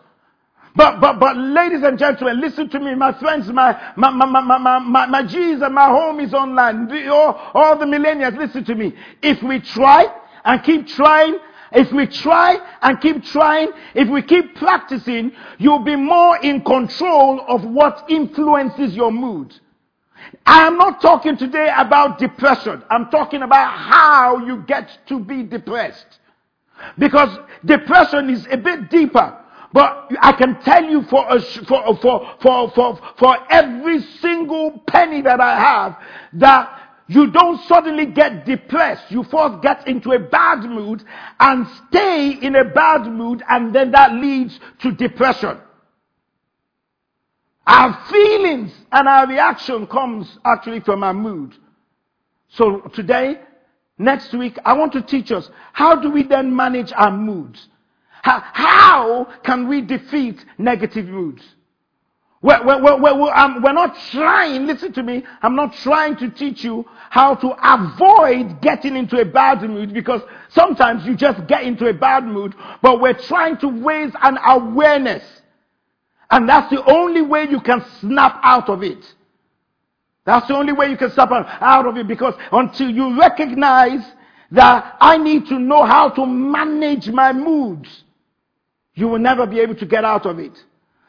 But, 0.76 1.02
but, 1.02 1.20
but 1.20 1.36
ladies 1.36 1.84
and 1.84 2.00
gentlemen, 2.00 2.40
listen 2.40 2.70
to 2.70 2.80
me, 2.80 2.96
my 2.96 3.12
friends, 3.20 3.48
my, 3.48 3.94
my, 3.98 4.10
my, 4.10 4.26
my, 4.26 4.42
my, 4.42 4.80
my, 4.80 5.06
my 5.06 5.24
G's 5.24 5.62
and 5.62 5.76
my 5.76 5.88
homies 5.88 6.34
online, 6.34 6.90
all, 7.10 7.52
all 7.54 7.78
the 7.78 7.86
millennials, 7.86 8.38
listen 8.38 8.64
to 8.66 8.76
me. 8.76 8.94
If 9.22 9.44
we 9.44 9.60
try 9.60 10.06
and 10.46 10.64
keep 10.64 10.88
trying, 10.88 11.40
if 11.74 11.92
we 11.92 12.08
try 12.08 12.58
and 12.82 13.02
keep 13.02 13.24
trying, 13.24 13.72
if 13.96 14.08
we 14.08 14.22
keep 14.22 14.56
practicing, 14.56 15.34
you'll 15.58 15.84
be 15.84 15.98
more 15.98 16.38
in 16.38 16.62
control 16.64 17.44
of 17.48 17.66
what 17.66 18.06
influences 18.10 18.96
your 18.96 19.12
mood. 19.12 19.54
I 20.52 20.68
am 20.68 20.78
not 20.78 21.02
talking 21.02 21.38
today 21.38 21.72
about 21.78 22.20
depression. 22.20 22.84
I'm 22.90 23.10
talking 23.10 23.42
about 23.42 23.72
how 23.72 24.46
you 24.46 24.66
get 24.68 24.90
to 25.08 25.18
be 25.18 25.44
depressed. 25.44 26.20
Because 26.98 27.30
depression 27.64 28.30
is 28.30 28.46
a 28.52 28.58
bit 28.58 28.90
deeper. 28.90 29.38
But 29.72 30.12
I 30.20 30.34
can 30.34 30.60
tell 30.60 30.84
you 30.84 31.04
for, 31.04 31.26
a, 31.30 31.40
for, 31.40 31.96
for, 32.02 32.36
for, 32.42 32.72
for, 32.72 33.00
for 33.18 33.38
every 33.50 34.02
single 34.20 34.84
penny 34.88 35.22
that 35.22 35.40
I 35.40 35.58
have 35.58 35.98
that 36.34 36.80
you 37.08 37.32
don't 37.32 37.62
suddenly 37.70 38.08
get 38.08 38.46
depressed. 38.46 39.10
You 39.10 39.24
first 39.24 39.62
get 39.62 39.88
into 39.88 40.12
a 40.12 40.20
bad 40.20 40.70
mood 40.70 41.02
and 41.40 41.66
stay 41.88 42.32
in 42.42 42.58
a 42.58 42.66
bad 42.66 43.10
mood 43.10 43.42
and 43.48 43.74
then 43.74 43.92
that 43.92 44.16
leads 44.16 44.60
to 44.82 44.92
depression. 44.92 45.60
Our 47.68 48.06
feelings 48.10 48.74
and 48.92 49.08
our 49.08 49.28
reaction 49.28 49.88
comes 49.88 50.38
actually 50.44 50.80
from 50.82 51.04
our 51.04 51.14
mood. 51.14 51.54
So 52.50 52.82
today, 52.94 53.40
next 53.98 54.34
week, 54.34 54.58
I 54.66 54.74
want 54.74 54.94
to 54.94 55.02
teach 55.02 55.32
us 55.32 55.50
how 55.74 55.96
do 55.96 56.10
we 56.10 56.24
then 56.24 56.56
manage 56.56 56.92
our 56.94 57.12
moods? 57.12 57.68
How, 58.24 58.44
how 58.54 59.28
can 59.44 59.68
we 59.68 59.82
defeat 59.82 60.44
negative 60.58 61.06
moods? 61.08 61.44
We're, 62.44 62.66
we're, 62.66 63.00
we're, 63.00 63.34
um, 63.36 63.62
we're, 63.62 63.72
not 63.72 63.96
trying, 64.10 64.66
listen 64.66 64.92
to 64.94 65.04
me, 65.04 65.24
I'm 65.44 65.56
not 65.56 65.74
trying 65.74 66.16
to 66.18 66.30
teach 66.32 66.64
you 66.64 66.86
how 67.12 67.36
to 67.36 67.54
avoid 67.64 68.62
getting 68.62 68.96
into 68.96 69.20
a 69.20 69.26
bad 69.26 69.62
mood 69.62 69.94
because 69.94 70.22
sometimes 70.50 71.06
you 71.06 71.16
just 71.16 71.46
get 71.46 71.64
into 71.64 71.86
a 71.86 71.94
bad 71.94 72.26
mood, 72.26 72.56
but 72.82 73.00
we're 73.00 73.14
trying 73.14 73.58
to 73.58 73.70
raise 73.70 74.12
an 74.24 74.40
awareness 74.44 75.24
and 76.32 76.48
that's 76.48 76.70
the 76.70 76.84
only 76.86 77.22
way 77.22 77.48
you 77.50 77.60
can 77.60 77.84
snap 78.00 78.40
out 78.42 78.70
of 78.70 78.82
it. 78.82 79.06
That's 80.26 80.48
the 80.48 80.56
only 80.56 80.72
way 80.72 80.90
you 80.90 80.98
can 80.98 81.12
snap 81.12 81.30
out 81.32 81.86
of 81.86 81.98
it 81.98 82.08
because 82.08 82.36
until 82.52 82.90
you 82.90 83.20
recognize 83.20 84.02
that 84.52 84.96
I 85.00 85.18
need 85.18 85.48
to 85.48 85.60
know 85.60 85.84
how 85.84 86.10
to 86.10 86.26
manage 86.26 87.10
my 87.10 87.34
moods, 87.34 88.04
you 88.94 89.10
will 89.10 89.20
never 89.20 89.46
be 89.46 89.60
able 89.60 89.76
to 89.76 89.86
get 89.86 90.06
out 90.06 90.26
of 90.26 90.40
it. 90.40 90.58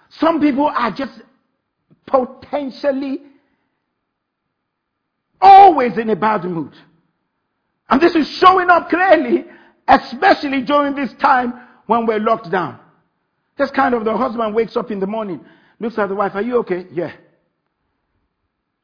Some 0.08 0.40
people 0.40 0.66
are 0.66 0.90
just 0.90 1.20
potentially 2.06 3.20
always 5.40 5.96
in 5.98 6.10
a 6.10 6.16
bad 6.16 6.44
mood. 6.44 6.72
And 7.88 8.00
this 8.00 8.16
is 8.16 8.28
showing 8.28 8.70
up 8.70 8.88
clearly, 8.88 9.44
especially 9.86 10.62
during 10.62 10.94
this 10.94 11.12
time 11.14 11.54
when 11.86 12.06
we're 12.06 12.20
locked 12.20 12.50
down. 12.50 12.80
Just 13.59 13.75
kind 13.75 13.94
of 13.94 14.04
the 14.04 14.16
husband 14.16 14.54
wakes 14.54 14.76
up 14.76 14.90
in 14.90 15.00
the 15.00 15.06
morning, 15.06 15.44
looks 15.78 15.99
at 15.99 16.09
the 16.09 16.14
wife, 16.14 16.35
Are 16.35 16.42
you 16.42 16.59
okay? 16.59 16.87
Yeah. 16.92 17.12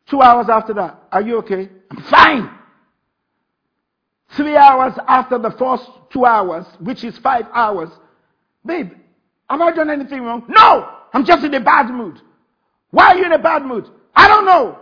Two 0.09 0.21
hours 0.23 0.49
after 0.49 0.75
that, 0.75 1.03
Are 1.13 1.23
you 1.23 1.39
okay? 1.39 1.69
I'm 1.91 2.03
fine. 2.05 2.51
Three 4.31 4.57
hours 4.57 4.93
after 5.09 5.39
the 5.39 5.51
first 5.53 5.89
two 6.11 6.25
hours, 6.25 6.67
which 6.81 7.03
is 7.03 7.17
five 7.19 7.47
hours, 7.55 7.89
babe, 8.65 8.93
have 9.49 9.61
I 9.61 9.73
done 9.73 9.91
anything 9.91 10.23
wrong? 10.23 10.45
No! 10.49 10.89
I'm 11.13 11.25
just 11.25 11.43
in 11.43 11.55
a 11.55 11.61
bad 11.61 11.89
mood. 11.91 12.21
Why 12.91 13.13
are 13.13 13.17
you 13.17 13.25
in 13.25 13.33
a 13.33 13.39
bad 13.39 13.65
mood? 13.65 13.89
I 14.15 14.29
don't 14.29 14.45
know. 14.45 14.79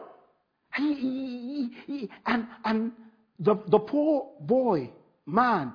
And, 2.26 2.46
and 2.64 2.92
the, 3.38 3.56
the 3.68 3.78
poor 3.78 4.30
boy, 4.40 4.90
man, 5.24 5.72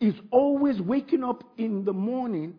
is 0.00 0.14
always 0.30 0.80
waking 0.80 1.24
up 1.24 1.42
in 1.56 1.84
the 1.84 1.92
morning 1.92 2.54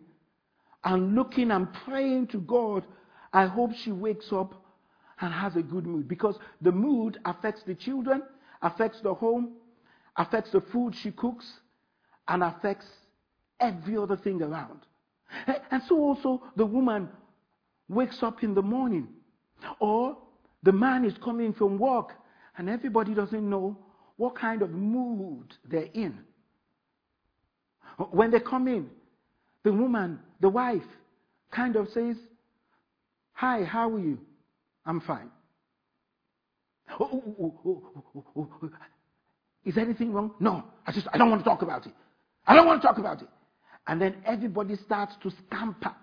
and 0.84 1.14
looking 1.14 1.50
and 1.50 1.72
praying 1.84 2.28
to 2.28 2.38
God. 2.38 2.84
I 3.32 3.46
hope 3.46 3.72
she 3.74 3.92
wakes 3.92 4.32
up 4.32 4.54
and 5.20 5.32
has 5.32 5.56
a 5.56 5.62
good 5.62 5.86
mood 5.86 6.08
because 6.08 6.38
the 6.60 6.72
mood 6.72 7.18
affects 7.24 7.62
the 7.64 7.74
children, 7.74 8.22
affects 8.62 9.00
the 9.00 9.12
home, 9.12 9.54
affects 10.16 10.50
the 10.50 10.60
food 10.60 10.94
she 10.94 11.10
cooks, 11.10 11.46
and 12.28 12.42
affects 12.42 12.86
every 13.60 13.96
other 13.96 14.16
thing 14.16 14.42
around. 14.42 14.80
Eh, 15.46 15.58
and 15.70 15.82
so 15.88 15.98
also 15.98 16.42
the 16.56 16.64
woman 16.64 17.08
wakes 17.88 18.22
up 18.22 18.42
in 18.42 18.54
the 18.54 18.62
morning, 18.62 19.08
or 19.80 20.16
the 20.62 20.72
man 20.72 21.04
is 21.04 21.14
coming 21.22 21.52
from 21.52 21.78
work, 21.78 22.12
and 22.56 22.68
everybody 22.68 23.14
doesn't 23.14 23.48
know 23.48 23.76
what 24.16 24.34
kind 24.34 24.62
of 24.62 24.70
mood 24.70 25.54
they're 25.64 25.88
in. 25.94 26.18
When 28.10 28.30
they 28.30 28.40
come 28.40 28.68
in, 28.68 28.90
the 29.64 29.72
woman, 29.72 30.20
the 30.40 30.48
wife, 30.48 30.82
kind 31.50 31.76
of 31.76 31.88
says, 31.90 32.16
Hi, 33.32 33.64
how 33.64 33.90
are 33.90 33.98
you? 33.98 34.18
I'm 34.84 35.00
fine. 35.00 35.30
Oh 36.98 37.08
oh 37.12 37.54
oh, 37.64 37.82
oh, 37.94 38.24
oh, 38.36 38.48
oh, 38.62 38.70
Is 39.64 39.76
anything 39.76 40.12
wrong? 40.12 40.32
No. 40.40 40.64
I 40.86 40.92
just 40.92 41.06
I 41.12 41.18
don't 41.18 41.30
want 41.30 41.44
to 41.44 41.48
talk 41.48 41.62
about 41.62 41.86
it. 41.86 41.92
I 42.46 42.54
don't 42.54 42.66
want 42.66 42.80
to 42.80 42.86
talk 42.88 42.98
about 42.98 43.22
it. 43.22 43.28
And 43.86 44.00
then 44.00 44.16
everybody 44.24 44.76
starts 44.76 45.14
to 45.22 45.30
scamper 45.46 45.94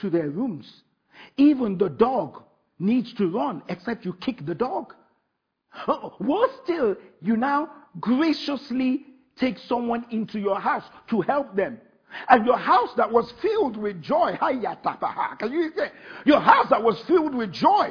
to 0.00 0.10
their 0.10 0.30
rooms. 0.30 0.66
Even 1.36 1.78
the 1.78 1.88
dog 1.88 2.42
needs 2.78 3.12
to 3.14 3.30
run, 3.30 3.62
except 3.68 4.04
you 4.04 4.14
kick 4.14 4.44
the 4.46 4.54
dog. 4.54 4.94
Worse 6.18 6.50
still, 6.64 6.96
you 7.20 7.36
now 7.36 7.70
graciously 8.00 9.04
take 9.38 9.58
someone 9.68 10.06
into 10.10 10.38
your 10.38 10.58
house 10.58 10.84
to 11.10 11.20
help 11.20 11.54
them. 11.54 11.78
And 12.28 12.46
your 12.46 12.56
house 12.56 12.90
that 12.96 13.10
was 13.10 13.32
filled 13.42 13.76
with 13.76 14.02
joy, 14.02 14.36
can 14.40 15.52
you? 15.52 15.72
Your 16.24 16.40
house 16.40 16.66
that 16.70 16.82
was 16.82 17.00
filled 17.02 17.34
with 17.34 17.52
joy, 17.52 17.90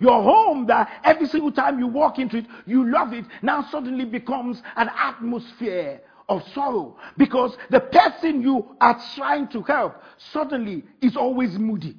your 0.00 0.22
home 0.22 0.66
that 0.66 1.00
every 1.04 1.26
single 1.26 1.52
time 1.52 1.78
you 1.78 1.86
walk 1.86 2.18
into 2.18 2.38
it, 2.38 2.46
you 2.66 2.90
love 2.90 3.12
it, 3.12 3.24
now 3.42 3.66
suddenly 3.70 4.04
becomes 4.04 4.62
an 4.76 4.90
atmosphere 4.96 6.00
of 6.28 6.42
sorrow 6.54 6.96
because 7.16 7.56
the 7.70 7.80
person 7.80 8.42
you 8.42 8.76
are 8.80 9.00
trying 9.16 9.48
to 9.48 9.62
help 9.62 10.02
suddenly 10.32 10.84
is 11.00 11.16
always 11.16 11.58
moody. 11.58 11.96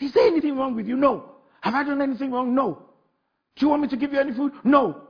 Is 0.00 0.12
there 0.12 0.26
anything 0.26 0.56
wrong 0.56 0.74
with 0.74 0.86
you? 0.86 0.96
No. 0.96 1.30
Have 1.60 1.74
I 1.74 1.84
done 1.84 2.02
anything 2.02 2.32
wrong? 2.32 2.54
No. 2.54 2.82
Do 3.56 3.66
you 3.66 3.70
want 3.70 3.82
me 3.82 3.88
to 3.88 3.96
give 3.96 4.12
you 4.12 4.18
any 4.18 4.32
food? 4.32 4.52
No. 4.64 5.01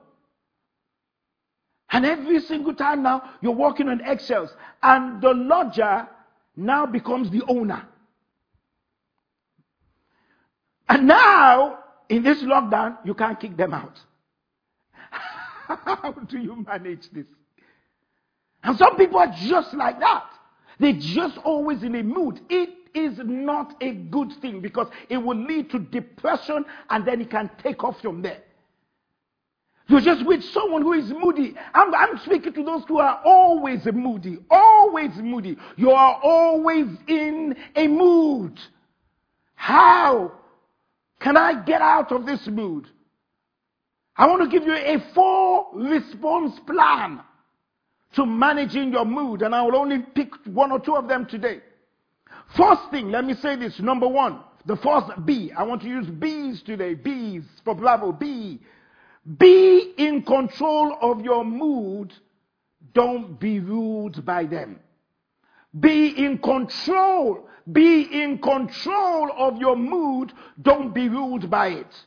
And 1.92 2.06
every 2.06 2.40
single 2.40 2.75
time 2.75 3.02
now, 3.02 3.22
you're 3.42 3.52
walking 3.52 3.88
on 3.88 4.00
eggshells. 4.00 4.50
And 4.82 5.20
the 5.20 5.34
lodger 5.34 6.08
now 6.56 6.87
becomes 6.87 7.30
the 7.30 7.42
owner. 7.46 7.87
And 10.88 11.06
now, 11.06 11.78
in 12.08 12.22
this 12.22 12.42
lockdown, 12.42 12.96
you 13.04 13.14
can't 13.14 13.38
kick 13.38 13.56
them 13.56 13.75
out. 13.75 14.00
How 15.68 16.12
do 16.12 16.38
you 16.38 16.64
manage 16.66 17.11
this? 17.11 17.26
And 18.64 18.76
some 18.78 18.96
people 18.96 19.18
are 19.18 19.34
just 19.44 19.75
like 19.75 20.00
that. 20.00 20.25
They're 20.78 20.99
just 20.99 21.38
always 21.38 21.82
in 21.82 21.94
a 21.94 22.02
mood. 22.02 22.40
It 22.49 22.70
is 22.94 23.18
not 23.22 23.75
a 23.82 23.92
good 23.92 24.32
thing 24.40 24.61
because 24.61 24.88
it 25.08 25.18
will 25.18 25.37
lead 25.37 25.70
to 25.70 25.78
depression 25.78 26.64
and 26.90 27.06
then 27.06 27.20
it 27.20 27.30
can 27.30 27.50
take 27.62 27.84
off 27.84 28.00
from 28.00 28.22
there. 28.22 28.42
You're 29.88 30.00
just 30.00 30.24
with 30.24 30.42
someone 30.44 30.82
who 30.82 30.92
is 30.92 31.10
moody. 31.10 31.54
I'm, 31.74 31.94
I'm, 31.94 32.18
speaking 32.18 32.52
to 32.52 32.64
those 32.64 32.82
who 32.86 32.98
are 32.98 33.20
always 33.24 33.84
moody. 33.92 34.38
Always 34.50 35.10
moody. 35.16 35.56
You 35.76 35.90
are 35.90 36.20
always 36.22 36.86
in 37.08 37.56
a 37.74 37.88
mood. 37.88 38.58
How 39.54 40.32
can 41.20 41.36
I 41.36 41.62
get 41.64 41.82
out 41.82 42.12
of 42.12 42.26
this 42.26 42.46
mood? 42.46 42.88
I 44.16 44.26
want 44.26 44.42
to 44.42 44.48
give 44.48 44.66
you 44.66 44.74
a 44.74 44.98
four 45.14 45.68
response 45.74 46.58
plan 46.66 47.20
to 48.14 48.26
managing 48.26 48.92
your 48.92 49.04
mood, 49.04 49.42
and 49.42 49.54
I 49.54 49.62
will 49.62 49.76
only 49.76 50.00
pick 50.00 50.34
one 50.44 50.70
or 50.70 50.78
two 50.78 50.94
of 50.94 51.08
them 51.08 51.26
today. 51.26 51.60
First 52.56 52.82
thing, 52.90 53.10
let 53.10 53.24
me 53.24 53.34
say 53.34 53.56
this. 53.56 53.80
Number 53.80 54.06
one, 54.06 54.40
the 54.66 54.76
first 54.76 55.24
B. 55.24 55.50
I 55.56 55.62
want 55.62 55.82
to 55.82 55.88
use 55.88 56.06
B's 56.06 56.62
today. 56.62 56.94
B's 56.94 57.42
for 57.64 57.74
Bravo. 57.74 58.12
B. 58.12 58.60
Be 59.38 59.94
in 59.96 60.22
control 60.22 60.96
of 61.00 61.22
your 61.22 61.44
mood. 61.44 62.12
Don't 62.92 63.38
be 63.38 63.60
ruled 63.60 64.24
by 64.24 64.44
them. 64.44 64.80
Be 65.78 66.08
in 66.08 66.38
control. 66.38 67.48
Be 67.70 68.02
in 68.02 68.38
control 68.38 69.30
of 69.36 69.58
your 69.58 69.76
mood. 69.76 70.32
Don't 70.60 70.92
be 70.92 71.08
ruled 71.08 71.48
by 71.48 71.68
it. 71.68 72.06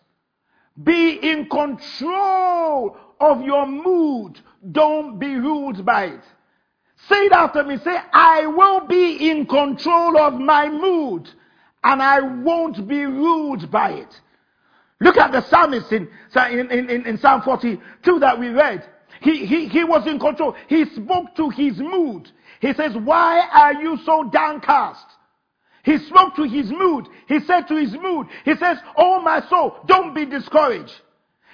Be 0.83 1.13
in 1.13 1.47
control 1.47 2.97
of 3.19 3.41
your 3.41 3.65
mood. 3.65 4.39
Don't 4.71 5.17
be 5.17 5.35
ruled 5.35 5.85
by 5.85 6.05
it. 6.05 6.21
Say 7.07 7.27
it 7.27 7.31
after 7.31 7.63
me. 7.63 7.77
Say, 7.77 7.95
I 8.11 8.45
will 8.47 8.87
be 8.87 9.29
in 9.29 9.45
control 9.45 10.17
of 10.17 10.33
my 10.33 10.67
mood 10.67 11.29
and 11.83 12.01
I 12.01 12.19
won't 12.19 12.87
be 12.87 13.05
ruled 13.05 13.71
by 13.71 13.91
it. 13.91 14.21
Look 15.01 15.17
at 15.17 15.31
the 15.31 15.41
psalmist 15.49 15.91
in, 15.91 16.07
in, 16.35 16.71
in, 16.71 17.05
in 17.05 17.17
Psalm 17.17 17.41
42 17.41 18.19
that 18.19 18.39
we 18.39 18.49
read. 18.49 18.87
He, 19.21 19.45
he, 19.45 19.67
he 19.67 19.83
was 19.83 20.07
in 20.07 20.19
control. 20.19 20.55
He 20.67 20.85
spoke 20.85 21.35
to 21.35 21.49
his 21.49 21.77
mood. 21.77 22.29
He 22.61 22.73
says, 22.73 22.95
Why 22.95 23.47
are 23.51 23.73
you 23.81 23.97
so 24.05 24.23
downcast? 24.31 25.05
He 25.83 25.97
spoke 25.99 26.35
to 26.35 26.43
his 26.43 26.71
mood. 26.71 27.07
He 27.27 27.39
said 27.41 27.67
to 27.67 27.75
his 27.75 27.93
mood, 27.93 28.27
He 28.43 28.55
says, 28.55 28.77
Oh 28.97 29.21
my 29.21 29.41
soul, 29.49 29.77
don't 29.85 30.15
be 30.15 30.25
discouraged. 30.25 30.93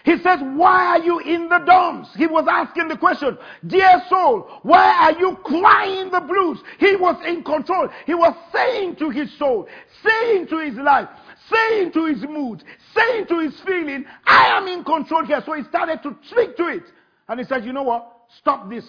He 0.04 0.18
says, 0.18 0.40
Why 0.42 0.98
are 0.98 1.00
you 1.00 1.20
in 1.20 1.50
the 1.50 1.60
dumps? 1.60 2.10
He 2.16 2.28
was 2.28 2.46
asking 2.50 2.88
the 2.88 2.98
question, 2.98 3.38
Dear 3.68 4.02
soul, 4.10 4.48
why 4.64 4.90
are 5.02 5.20
you 5.20 5.38
crying 5.44 6.10
the 6.10 6.22
blues? 6.22 6.60
He 6.80 6.96
was 6.96 7.22
in 7.26 7.44
control. 7.44 7.90
He 8.06 8.14
was 8.14 8.36
saying 8.54 8.96
to 8.98 9.10
his 9.10 9.32
soul, 9.38 9.68
saying 10.04 10.48
to 10.48 10.60
his 10.60 10.76
life, 10.76 11.10
saying 11.52 11.92
to 11.92 12.06
his 12.06 12.24
mood, 12.24 12.64
saying 12.96 13.28
to 13.28 13.40
his 13.40 13.60
feeling, 13.62 14.06
I 14.26 14.58
am 14.58 14.68
in 14.68 14.84
control 14.84 15.26
here. 15.26 15.42
So 15.46 15.54
he 15.54 15.64
started 15.64 16.02
to 16.04 16.16
speak 16.30 16.58
to 16.58 16.68
it. 16.68 16.84
And 17.28 17.40
he 17.40 17.46
said, 17.46 17.66
You 17.66 17.74
know 17.74 17.84
what? 17.84 18.12
Stop 18.40 18.70
this. 18.70 18.86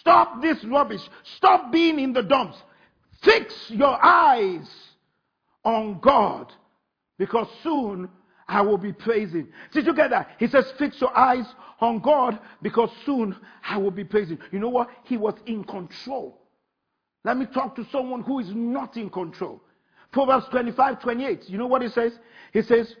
Stop 0.00 0.42
this 0.42 0.62
rubbish. 0.64 1.02
Stop 1.36 1.72
being 1.72 1.98
in 1.98 2.12
the 2.12 2.22
dumps. 2.22 2.56
Fix 3.22 3.54
your 3.70 4.02
eyes 4.04 4.68
on 5.64 6.00
God. 6.00 6.52
Because 7.18 7.48
soon 7.62 8.08
I 8.48 8.62
will 8.62 8.78
be 8.78 8.92
praising. 8.92 9.48
Get 9.72 10.10
that? 10.10 10.30
He 10.38 10.46
says, 10.46 10.64
Fix 10.78 11.00
your 11.00 11.16
eyes 11.16 11.46
on 11.80 11.98
God 12.00 12.38
because 12.62 12.90
soon 13.04 13.36
I 13.68 13.78
will 13.78 13.90
be 13.90 14.04
praising. 14.04 14.38
You 14.50 14.58
know 14.58 14.68
what? 14.68 14.88
He 15.04 15.16
was 15.16 15.34
in 15.46 15.64
control. 15.64 16.40
Let 17.24 17.36
me 17.36 17.46
talk 17.46 17.74
to 17.76 17.86
someone 17.90 18.22
who 18.22 18.38
is 18.38 18.50
not 18.54 18.96
in 18.96 19.10
control. 19.10 19.60
Proverbs 20.12 20.46
25, 20.50 21.02
28. 21.02 21.48
You 21.48 21.58
know 21.58 21.66
what 21.66 21.82
he 21.82 21.88
says? 21.88 22.12
He 22.52 22.62
says, 22.62 22.94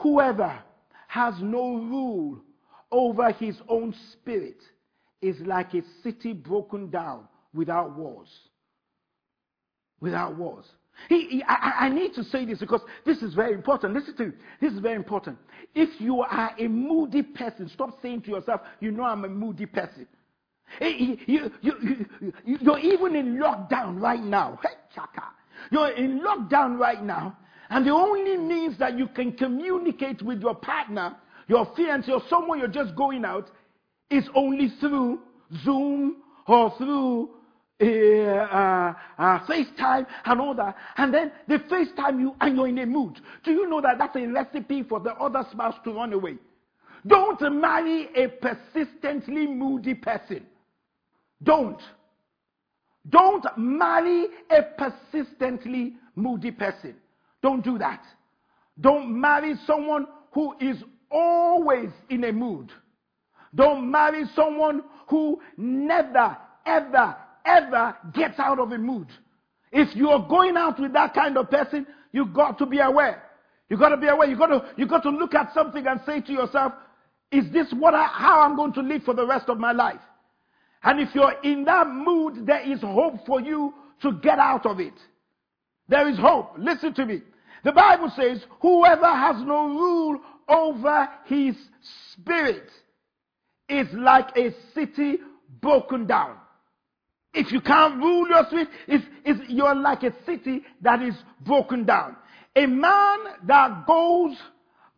Whoever 0.00 0.58
has 1.08 1.34
no 1.40 1.76
rule 1.76 2.40
over 2.90 3.32
his 3.32 3.56
own 3.68 3.94
spirit 4.12 4.62
is 5.20 5.36
like 5.40 5.74
a 5.74 5.82
city 6.02 6.32
broken 6.32 6.90
down 6.90 7.28
without 7.52 7.96
walls. 7.96 8.28
Without 10.00 10.36
walls. 10.36 10.64
He, 11.08 11.26
he, 11.26 11.42
I, 11.46 11.86
I, 11.86 11.88
need 11.88 12.14
to 12.14 12.24
say 12.24 12.44
this 12.44 12.58
because 12.58 12.80
this 13.06 13.22
is 13.22 13.34
very 13.34 13.54
important. 13.54 13.94
Listen 13.94 14.16
to 14.16 14.26
me. 14.26 14.32
This 14.60 14.72
is 14.72 14.80
very 14.80 14.96
important. 14.96 15.38
If 15.74 16.00
you 16.00 16.20
are 16.22 16.50
a 16.58 16.68
moody 16.68 17.22
person, 17.22 17.70
stop 17.72 18.00
saying 18.02 18.22
to 18.22 18.30
yourself, 18.30 18.60
you 18.80 18.90
know 18.90 19.04
I'm 19.04 19.24
a 19.24 19.28
moody 19.28 19.66
person. 19.66 20.06
You, 20.80 21.16
you, 21.26 21.50
you, 21.62 22.04
you're 22.44 22.78
even 22.78 23.16
in 23.16 23.38
lockdown 23.38 24.00
right 24.00 24.22
now. 24.22 24.58
Hey, 24.62 24.74
chaka. 24.94 25.24
You're 25.70 25.90
in 25.90 26.20
lockdown 26.20 26.78
right 26.78 27.02
now. 27.02 27.36
And 27.70 27.86
the 27.86 27.92
only 27.92 28.36
means 28.36 28.76
that 28.78 28.98
you 28.98 29.06
can 29.06 29.32
communicate 29.32 30.22
with 30.22 30.40
your 30.42 30.56
partner, 30.56 31.16
your 31.46 31.72
fiance, 31.76 32.10
or 32.10 32.20
someone 32.28 32.58
you're 32.58 32.68
just 32.68 32.94
going 32.96 33.24
out 33.24 33.48
is 34.10 34.28
only 34.34 34.72
through 34.80 35.20
Zoom 35.64 36.16
or 36.48 36.74
through 36.76 37.30
uh, 37.80 37.86
uh, 37.86 38.94
uh, 39.18 39.38
FaceTime 39.46 40.06
and 40.26 40.40
all 40.40 40.54
that, 40.54 40.76
and 40.98 41.14
then 41.14 41.32
they 41.48 41.56
FaceTime 41.56 42.20
you 42.20 42.34
and 42.40 42.56
you're 42.56 42.68
in 42.68 42.78
a 42.78 42.86
mood. 42.86 43.18
Do 43.42 43.52
you 43.52 43.66
know 43.70 43.80
that 43.80 43.96
that's 43.98 44.16
a 44.16 44.26
recipe 44.26 44.82
for 44.82 45.00
the 45.00 45.14
other 45.14 45.46
spouse 45.50 45.76
to 45.84 45.92
run 45.92 46.12
away? 46.12 46.36
Don't 47.06 47.40
marry 47.58 48.08
a 48.14 48.28
persistently 48.28 49.46
moody 49.46 49.94
person. 49.94 50.44
Don't. 51.42 51.80
Don't 53.08 53.46
marry 53.56 54.26
a 54.50 54.62
persistently 54.76 55.94
moody 56.16 56.50
person. 56.50 56.96
Don't 57.42 57.64
do 57.64 57.78
that. 57.78 58.02
Don't 58.80 59.20
marry 59.20 59.54
someone 59.66 60.06
who 60.32 60.54
is 60.60 60.76
always 61.10 61.90
in 62.08 62.24
a 62.24 62.32
mood. 62.32 62.70
Don't 63.54 63.90
marry 63.90 64.24
someone 64.34 64.82
who 65.08 65.40
never, 65.56 66.36
ever, 66.64 67.16
ever 67.44 67.96
gets 68.14 68.38
out 68.38 68.58
of 68.58 68.72
a 68.72 68.78
mood. 68.78 69.08
If 69.72 69.94
you 69.96 70.10
are 70.10 70.26
going 70.28 70.56
out 70.56 70.78
with 70.80 70.92
that 70.92 71.14
kind 71.14 71.36
of 71.36 71.50
person, 71.50 71.86
you've 72.12 72.32
got 72.32 72.58
to 72.58 72.66
be 72.66 72.78
aware. 72.78 73.22
You've 73.68 73.80
got 73.80 73.90
to 73.90 73.96
be 73.96 74.08
aware. 74.08 74.28
You 74.28 74.36
got 74.36 74.48
to 74.48 74.64
you 74.76 74.86
got 74.86 75.02
to 75.04 75.10
look 75.10 75.34
at 75.34 75.54
something 75.54 75.86
and 75.86 76.00
say 76.04 76.20
to 76.20 76.32
yourself, 76.32 76.72
"Is 77.30 77.50
this 77.52 77.72
what 77.72 77.94
I, 77.94 78.04
how 78.04 78.40
I'm 78.40 78.56
going 78.56 78.72
to 78.74 78.80
live 78.80 79.04
for 79.04 79.14
the 79.14 79.26
rest 79.26 79.48
of 79.48 79.58
my 79.58 79.72
life?" 79.72 80.00
And 80.82 81.00
if 81.00 81.14
you're 81.14 81.34
in 81.44 81.64
that 81.64 81.86
mood, 81.86 82.46
there 82.46 82.60
is 82.60 82.80
hope 82.80 83.26
for 83.26 83.40
you 83.40 83.74
to 84.02 84.12
get 84.12 84.38
out 84.38 84.66
of 84.66 84.80
it. 84.80 84.94
There 85.88 86.08
is 86.08 86.18
hope. 86.18 86.54
Listen 86.58 86.94
to 86.94 87.06
me. 87.06 87.22
The 87.64 87.72
Bible 87.72 88.10
says, 88.16 88.44
"Whoever 88.60 89.06
has 89.06 89.42
no 89.42 89.68
rule 89.68 90.20
over 90.48 91.08
his 91.26 91.56
spirit 92.12 92.70
is 93.68 93.86
like 93.92 94.36
a 94.36 94.54
city 94.74 95.18
broken 95.60 96.06
down. 96.06 96.36
If 97.32 97.52
you 97.52 97.60
can't 97.60 97.96
rule 98.02 98.28
your 98.28 98.44
spirit, 98.46 98.68
it's, 98.88 99.04
it's, 99.24 99.40
you're 99.48 99.74
like 99.74 100.02
a 100.02 100.12
city 100.26 100.64
that 100.82 101.00
is 101.00 101.14
broken 101.44 101.84
down. 101.84 102.16
A 102.56 102.66
man 102.66 103.18
that 103.44 103.86
goes 103.86 104.36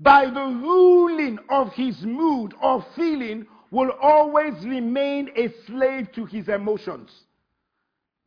by 0.00 0.24
the 0.24 0.40
ruling 0.40 1.38
of 1.50 1.72
his 1.74 2.00
mood 2.00 2.54
or 2.62 2.84
feeling 2.96 3.46
will 3.70 3.90
always 4.00 4.54
remain 4.64 5.30
a 5.36 5.52
slave 5.66 6.10
to 6.14 6.24
his 6.24 6.48
emotions. 6.48 7.10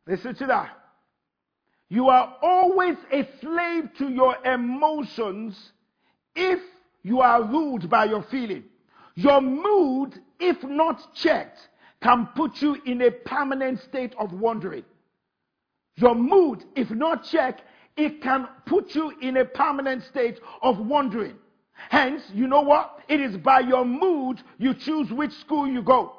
Listen 0.06 0.34
to 0.36 0.46
that. 0.46 0.70
You 1.88 2.08
are 2.08 2.36
always 2.42 2.96
a 3.12 3.28
slave 3.40 3.90
to 3.98 4.08
your 4.08 4.36
emotions 4.44 5.72
if 6.34 6.60
you 7.02 7.20
are 7.20 7.44
ruled 7.44 7.88
by 7.88 8.06
your 8.06 8.24
feeling. 8.24 8.64
Your 9.14 9.40
mood, 9.40 10.20
if 10.40 10.62
not 10.64 11.14
checked, 11.14 11.58
can 12.02 12.28
put 12.34 12.60
you 12.60 12.76
in 12.84 13.02
a 13.02 13.10
permanent 13.10 13.80
state 13.80 14.14
of 14.18 14.32
wandering. 14.32 14.84
Your 15.96 16.14
mood, 16.14 16.64
if 16.74 16.90
not 16.90 17.24
checked, 17.24 17.62
it 17.96 18.20
can 18.20 18.48
put 18.66 18.94
you 18.94 19.12
in 19.22 19.38
a 19.38 19.44
permanent 19.44 20.02
state 20.04 20.38
of 20.62 20.78
wandering. 20.78 21.36
Hence, 21.88 22.22
you 22.34 22.46
know 22.46 22.62
what? 22.62 23.00
It 23.08 23.20
is 23.20 23.36
by 23.38 23.60
your 23.60 23.84
mood 23.84 24.42
you 24.58 24.74
choose 24.74 25.10
which 25.10 25.32
school 25.32 25.66
you 25.66 25.82
go 25.82 26.12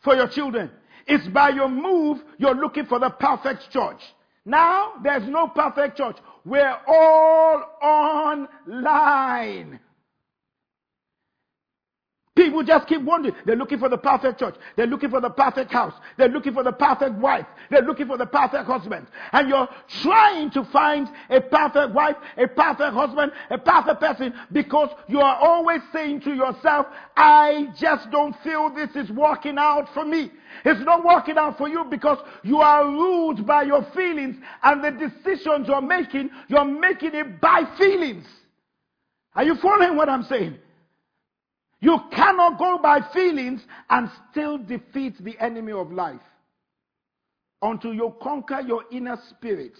for 0.00 0.14
your 0.14 0.28
children. 0.28 0.70
It's 1.06 1.26
by 1.28 1.50
your 1.50 1.68
move 1.68 2.22
you're 2.38 2.54
looking 2.54 2.86
for 2.86 2.98
the 2.98 3.10
perfect 3.10 3.70
church. 3.70 4.00
Now, 4.44 4.94
there's 5.02 5.28
no 5.28 5.48
perfect 5.48 5.96
church. 5.96 6.16
We're 6.44 6.76
all 6.86 7.64
online. 7.80 9.78
People 12.34 12.62
just 12.62 12.86
keep 12.86 13.02
wondering. 13.02 13.34
They're 13.44 13.56
looking 13.56 13.78
for 13.78 13.90
the 13.90 13.98
perfect 13.98 14.38
church. 14.38 14.54
They're 14.74 14.86
looking 14.86 15.10
for 15.10 15.20
the 15.20 15.28
perfect 15.28 15.70
house. 15.70 15.92
They're 16.16 16.30
looking 16.30 16.54
for 16.54 16.64
the 16.64 16.72
perfect 16.72 17.16
wife. 17.16 17.44
They're 17.70 17.82
looking 17.82 18.06
for 18.06 18.16
the 18.16 18.24
perfect 18.24 18.64
husband. 18.64 19.06
And 19.32 19.50
you're 19.50 19.68
trying 20.00 20.50
to 20.52 20.64
find 20.72 21.08
a 21.28 21.42
perfect 21.42 21.92
wife, 21.92 22.16
a 22.38 22.48
perfect 22.48 22.94
husband, 22.94 23.32
a 23.50 23.58
perfect 23.58 24.00
person 24.00 24.32
because 24.50 24.88
you 25.08 25.20
are 25.20 25.36
always 25.42 25.82
saying 25.92 26.22
to 26.22 26.32
yourself, 26.34 26.86
I 27.18 27.68
just 27.78 28.10
don't 28.10 28.34
feel 28.42 28.70
this 28.74 28.96
is 28.96 29.10
working 29.10 29.58
out 29.58 29.92
for 29.92 30.06
me. 30.06 30.30
It's 30.64 30.80
not 30.86 31.04
working 31.04 31.36
out 31.36 31.58
for 31.58 31.68
you 31.68 31.84
because 31.84 32.16
you 32.42 32.60
are 32.60 32.86
ruled 32.86 33.46
by 33.46 33.64
your 33.64 33.84
feelings 33.94 34.36
and 34.62 34.82
the 34.82 34.90
decisions 34.90 35.68
you're 35.68 35.82
making, 35.82 36.30
you're 36.48 36.64
making 36.64 37.14
it 37.14 37.42
by 37.42 37.64
feelings. 37.76 38.24
Are 39.34 39.44
you 39.44 39.54
following 39.56 39.96
what 39.96 40.08
I'm 40.08 40.22
saying? 40.22 40.56
You 41.82 41.98
cannot 42.12 42.60
go 42.60 42.78
by 42.80 43.00
feelings 43.12 43.60
and 43.90 44.08
still 44.30 44.56
defeat 44.56 45.14
the 45.18 45.36
enemy 45.40 45.72
of 45.72 45.90
life. 45.90 46.20
Until 47.60 47.92
you 47.92 48.14
conquer 48.22 48.60
your 48.60 48.84
inner 48.92 49.18
spirit, 49.30 49.72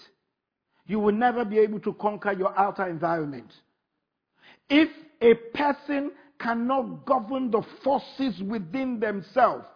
you 0.84 0.98
will 0.98 1.14
never 1.14 1.44
be 1.44 1.60
able 1.60 1.78
to 1.78 1.92
conquer 1.94 2.32
your 2.32 2.58
outer 2.58 2.88
environment. 2.88 3.52
If 4.68 4.88
a 5.20 5.34
person 5.56 6.10
cannot 6.40 7.06
govern 7.06 7.52
the 7.52 7.62
forces 7.84 8.42
within 8.48 8.98
themselves, 8.98 9.66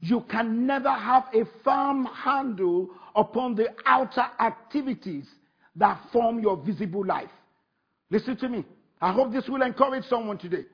you 0.00 0.24
can 0.28 0.66
never 0.66 0.90
have 0.90 1.26
a 1.32 1.44
firm 1.62 2.06
handle 2.06 2.88
upon 3.14 3.54
the 3.54 3.68
outer 3.86 4.26
activities 4.40 5.26
that 5.76 6.00
form 6.12 6.40
your 6.40 6.56
visible 6.56 7.06
life. 7.06 7.30
Listen 8.10 8.36
to 8.38 8.48
me. 8.48 8.64
I 9.00 9.12
hope 9.12 9.32
this 9.32 9.48
will 9.48 9.62
encourage 9.62 10.04
someone 10.04 10.38
today. 10.38 10.64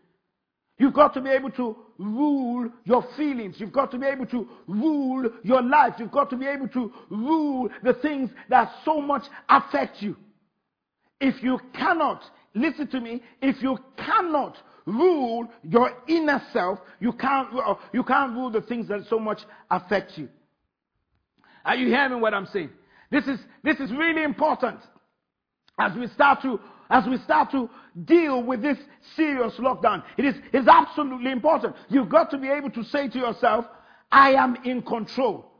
You've 0.79 0.95
got 0.95 1.15
to 1.15 1.21
be 1.21 1.31
able 1.31 1.51
to 1.53 1.77
rule 1.99 2.71
your 2.85 3.05
feelings. 3.17 3.57
You've 3.59 3.73
got 3.73 3.91
to 3.93 3.99
be 3.99 4.07
able 4.07 4.27
to 4.27 4.49
rule 4.67 5.31
your 5.45 5.63
life. 5.63 5.95
You've 5.99 6.11
got 6.11 6.31
to 6.31 6.37
be 6.37 6.47
able 6.47 6.69
to 6.69 6.93
rule 7.11 7.69
the 7.83 7.95
things 7.95 8.31
that 8.49 8.73
so 8.85 9.01
much 9.01 9.23
affect 9.49 10.01
you. 10.01 10.17
If 11.21 11.43
you 11.43 11.61
cannot, 11.75 12.23
listen 12.55 12.89
to 12.89 13.01
me, 13.01 13.23
if 13.41 13.63
you 13.63 13.79
cannot 13.97 14.57
rule 14.87 15.49
your 15.63 15.93
inner 16.09 16.43
self, 16.53 16.81
you 16.99 17.13
can't, 17.13 17.49
you 17.93 18.03
can't 18.03 18.33
rule 18.33 18.51
the 18.51 18.63
things 18.63 18.89
that 18.89 19.03
so 19.09 19.19
much 19.19 19.39
affect 19.71 20.13
you. 20.17 20.29
Are 21.65 21.77
you 21.77 21.89
hearing 21.89 22.21
what 22.21 22.35
I'm 22.35 22.47
saying? 22.47 22.71
This 23.11 23.27
is, 23.27 23.39
this 23.63 23.79
is 23.79 23.93
really 23.93 24.25
important 24.25 24.81
as 25.79 25.97
we 25.97 26.09
start 26.09 26.43
to 26.43 26.59
as 26.93 27.07
we 27.07 27.17
start 27.19 27.51
to 27.51 27.69
deal 28.05 28.43
with 28.43 28.61
this 28.61 28.77
serious 29.17 29.55
lockdown. 29.55 30.05
It 30.19 30.27
is 30.27 30.35
it's 30.53 30.69
absolutely 30.69 31.33
important. 31.33 31.75
You've 31.89 32.11
got 32.11 32.31
to 32.31 32.39
be 32.39 32.49
able 32.49 32.71
to 32.71 32.85
say 32.85 33.09
to 33.09 33.19
yourself, 33.19 33.65
I 34.13 34.35
am 34.35 34.57
in 34.65 34.83
control. 34.83 35.51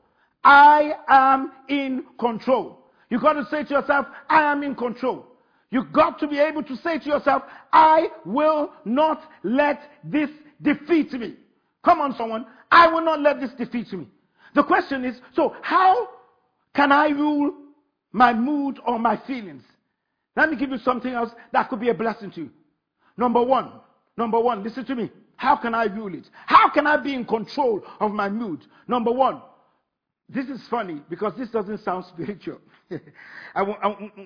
I 0.45 0.93
am 1.09 1.53
in 1.69 2.05
control. 2.21 2.79
You've 3.09 3.23
got 3.23 3.33
to 3.33 3.47
say 3.47 3.65
to 3.65 3.71
yourself, 3.71 4.07
I 4.29 4.53
am 4.53 4.63
in 4.63 4.75
control. 4.75 5.27
You've 5.71 5.91
got 5.91 6.19
to 6.19 6.29
be 6.29 6.39
able 6.39 6.63
to 6.65 6.77
say 6.77 6.99
to 6.99 7.09
yourself, 7.09 7.45
I 7.73 8.09
will 8.27 8.71
not 8.85 9.23
let 9.43 9.81
this 10.05 10.29
defeat 10.61 11.13
me. 11.15 11.37
Come 11.83 12.01
on, 12.03 12.15
someone. 12.15 12.45
I 12.71 12.89
will 12.89 13.05
not 13.05 13.21
let 13.21 13.41
this 13.41 13.53
defeat 13.53 13.91
me. 13.93 14.07
The 14.55 14.65
question 14.65 15.05
is, 15.07 15.19
so 15.35 15.57
how 15.63 16.09
can 16.75 16.93
I 16.93 17.09
rule 17.09 17.55
my 18.13 18.35
mood 18.35 18.79
or 18.87 18.99
my 18.99 19.17
feelings? 19.27 19.63
Let 20.37 20.51
me 20.51 20.57
give 20.57 20.71
you 20.71 20.79
something 20.79 21.13
else 21.13 21.31
that 21.53 21.69
could 21.69 21.81
be 21.81 21.91
a 21.91 21.95
blessing 21.95 22.31
to 22.33 22.43
you. 22.43 22.51
Number 23.17 23.43
one, 23.43 23.71
number 24.17 24.41
one, 24.41 24.63
listen 24.63 24.85
to 24.87 24.95
me. 24.95 25.11
How 25.37 25.57
can 25.57 25.75
I 25.75 25.85
rule 25.85 26.15
it? 26.15 26.29
How 26.47 26.71
can 26.71 26.87
I 26.87 26.97
be 26.97 27.15
in 27.15 27.25
control 27.25 27.83
of 28.01 28.13
my 28.13 28.29
mood? 28.29 28.65
Number 28.87 29.11
one, 29.11 29.43
this 30.29 30.47
is 30.49 30.67
funny 30.69 31.03
because 31.11 31.35
this 31.37 31.51
doesn't 31.51 31.79
sound 31.79 32.05
spiritual. 32.09 32.61
I, 33.55 33.63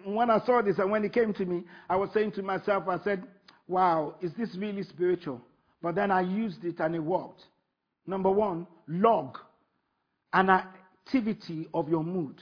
when 0.05 0.31
I 0.31 0.39
saw 0.45 0.63
this 0.63 0.79
and 0.79 0.91
when 0.91 1.05
it 1.05 1.13
came 1.13 1.33
to 1.35 1.45
me, 1.45 1.65
I 1.89 1.97
was 1.97 2.11
saying 2.13 2.33
to 2.33 2.43
myself, 2.43 2.85
I 2.89 2.99
said, 3.03 3.25
wow, 3.67 4.15
is 4.21 4.33
this 4.35 4.55
really 4.57 4.83
spiritual? 4.83 5.41
But 5.83 5.95
then 5.95 6.11
I 6.11 6.21
used 6.21 6.65
it 6.65 6.81
and 6.81 6.95
it 6.95 7.01
worked. 7.01 7.45
Number 8.07 8.31
one, 8.31 8.67
log 8.87 9.39
an 10.33 10.51
activity 10.51 11.69
of 11.75 11.89
your 11.89 12.05
mood. 12.05 12.41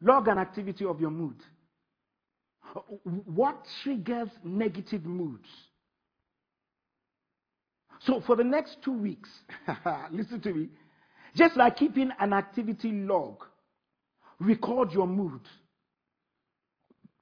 Log 0.00 0.28
an 0.28 0.38
activity 0.38 0.84
of 0.84 1.00
your 1.00 1.10
mood. 1.10 1.36
What 3.04 3.66
triggers 3.82 4.28
negative 4.44 5.04
moods? 5.04 5.48
So, 8.00 8.20
for 8.26 8.36
the 8.36 8.44
next 8.44 8.78
two 8.82 8.92
weeks, 8.92 9.28
listen 10.10 10.40
to 10.42 10.52
me, 10.52 10.68
just 11.34 11.56
like 11.56 11.76
keeping 11.76 12.10
an 12.20 12.32
activity 12.32 12.92
log, 12.92 13.44
record 14.38 14.92
your 14.92 15.06
mood. 15.06 15.40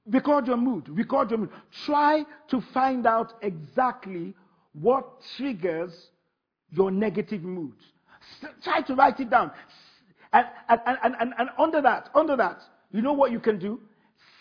Record 0.06 0.46
your 0.46 0.56
mood. 0.56 0.88
Record 0.88 1.30
your 1.30 1.38
mood. 1.38 1.50
Try 1.86 2.24
to 2.50 2.60
find 2.74 3.06
out 3.06 3.34
exactly 3.40 4.34
what 4.74 5.06
triggers 5.36 5.92
your 6.70 6.90
negative 6.90 7.42
moods. 7.42 7.82
try 8.62 8.82
to 8.82 8.94
write 8.94 9.20
it 9.20 9.30
down. 9.30 9.50
And, 10.32 10.46
and, 10.68 10.80
and, 10.86 11.14
and, 11.20 11.34
and 11.38 11.48
under 11.58 11.80
that, 11.80 12.10
under 12.14 12.36
that, 12.36 12.60
you 12.92 13.00
know 13.00 13.12
what 13.12 13.30
you 13.30 13.40
can 13.40 13.58
do? 13.58 13.80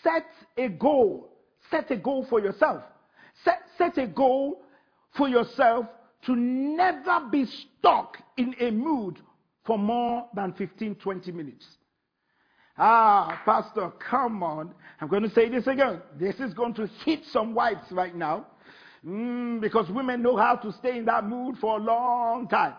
Set 0.04 0.26
a 0.56 0.68
goal. 0.68 1.30
Set 1.70 1.90
a 1.90 1.96
goal 1.96 2.24
for 2.30 2.40
yourself. 2.40 2.84
Set, 3.44 3.62
set 3.76 3.98
a 3.98 4.06
goal 4.06 4.62
for 5.16 5.28
yourself 5.28 5.86
to 6.26 6.36
never 6.36 7.26
be 7.30 7.46
stuck 7.46 8.18
in 8.36 8.54
a 8.60 8.70
mood 8.70 9.18
for 9.66 9.78
more 9.78 10.28
than 10.34 10.52
15, 10.52 10.94
20 10.96 11.32
minutes. 11.32 11.66
Ah, 12.76 13.40
Pastor, 13.44 13.92
come 14.10 14.42
on. 14.42 14.74
I'm 15.00 15.08
going 15.08 15.22
to 15.22 15.30
say 15.30 15.48
this 15.48 15.66
again. 15.66 16.00
This 16.18 16.36
is 16.36 16.54
going 16.54 16.74
to 16.74 16.88
hit 17.04 17.20
some 17.30 17.54
wives 17.54 17.90
right 17.90 18.14
now. 18.14 18.46
Mm, 19.06 19.60
because 19.60 19.88
women 19.90 20.22
know 20.22 20.36
how 20.36 20.56
to 20.56 20.72
stay 20.72 20.98
in 20.98 21.04
that 21.04 21.24
mood 21.24 21.56
for 21.60 21.78
a 21.78 21.82
long 21.82 22.48
time. 22.48 22.74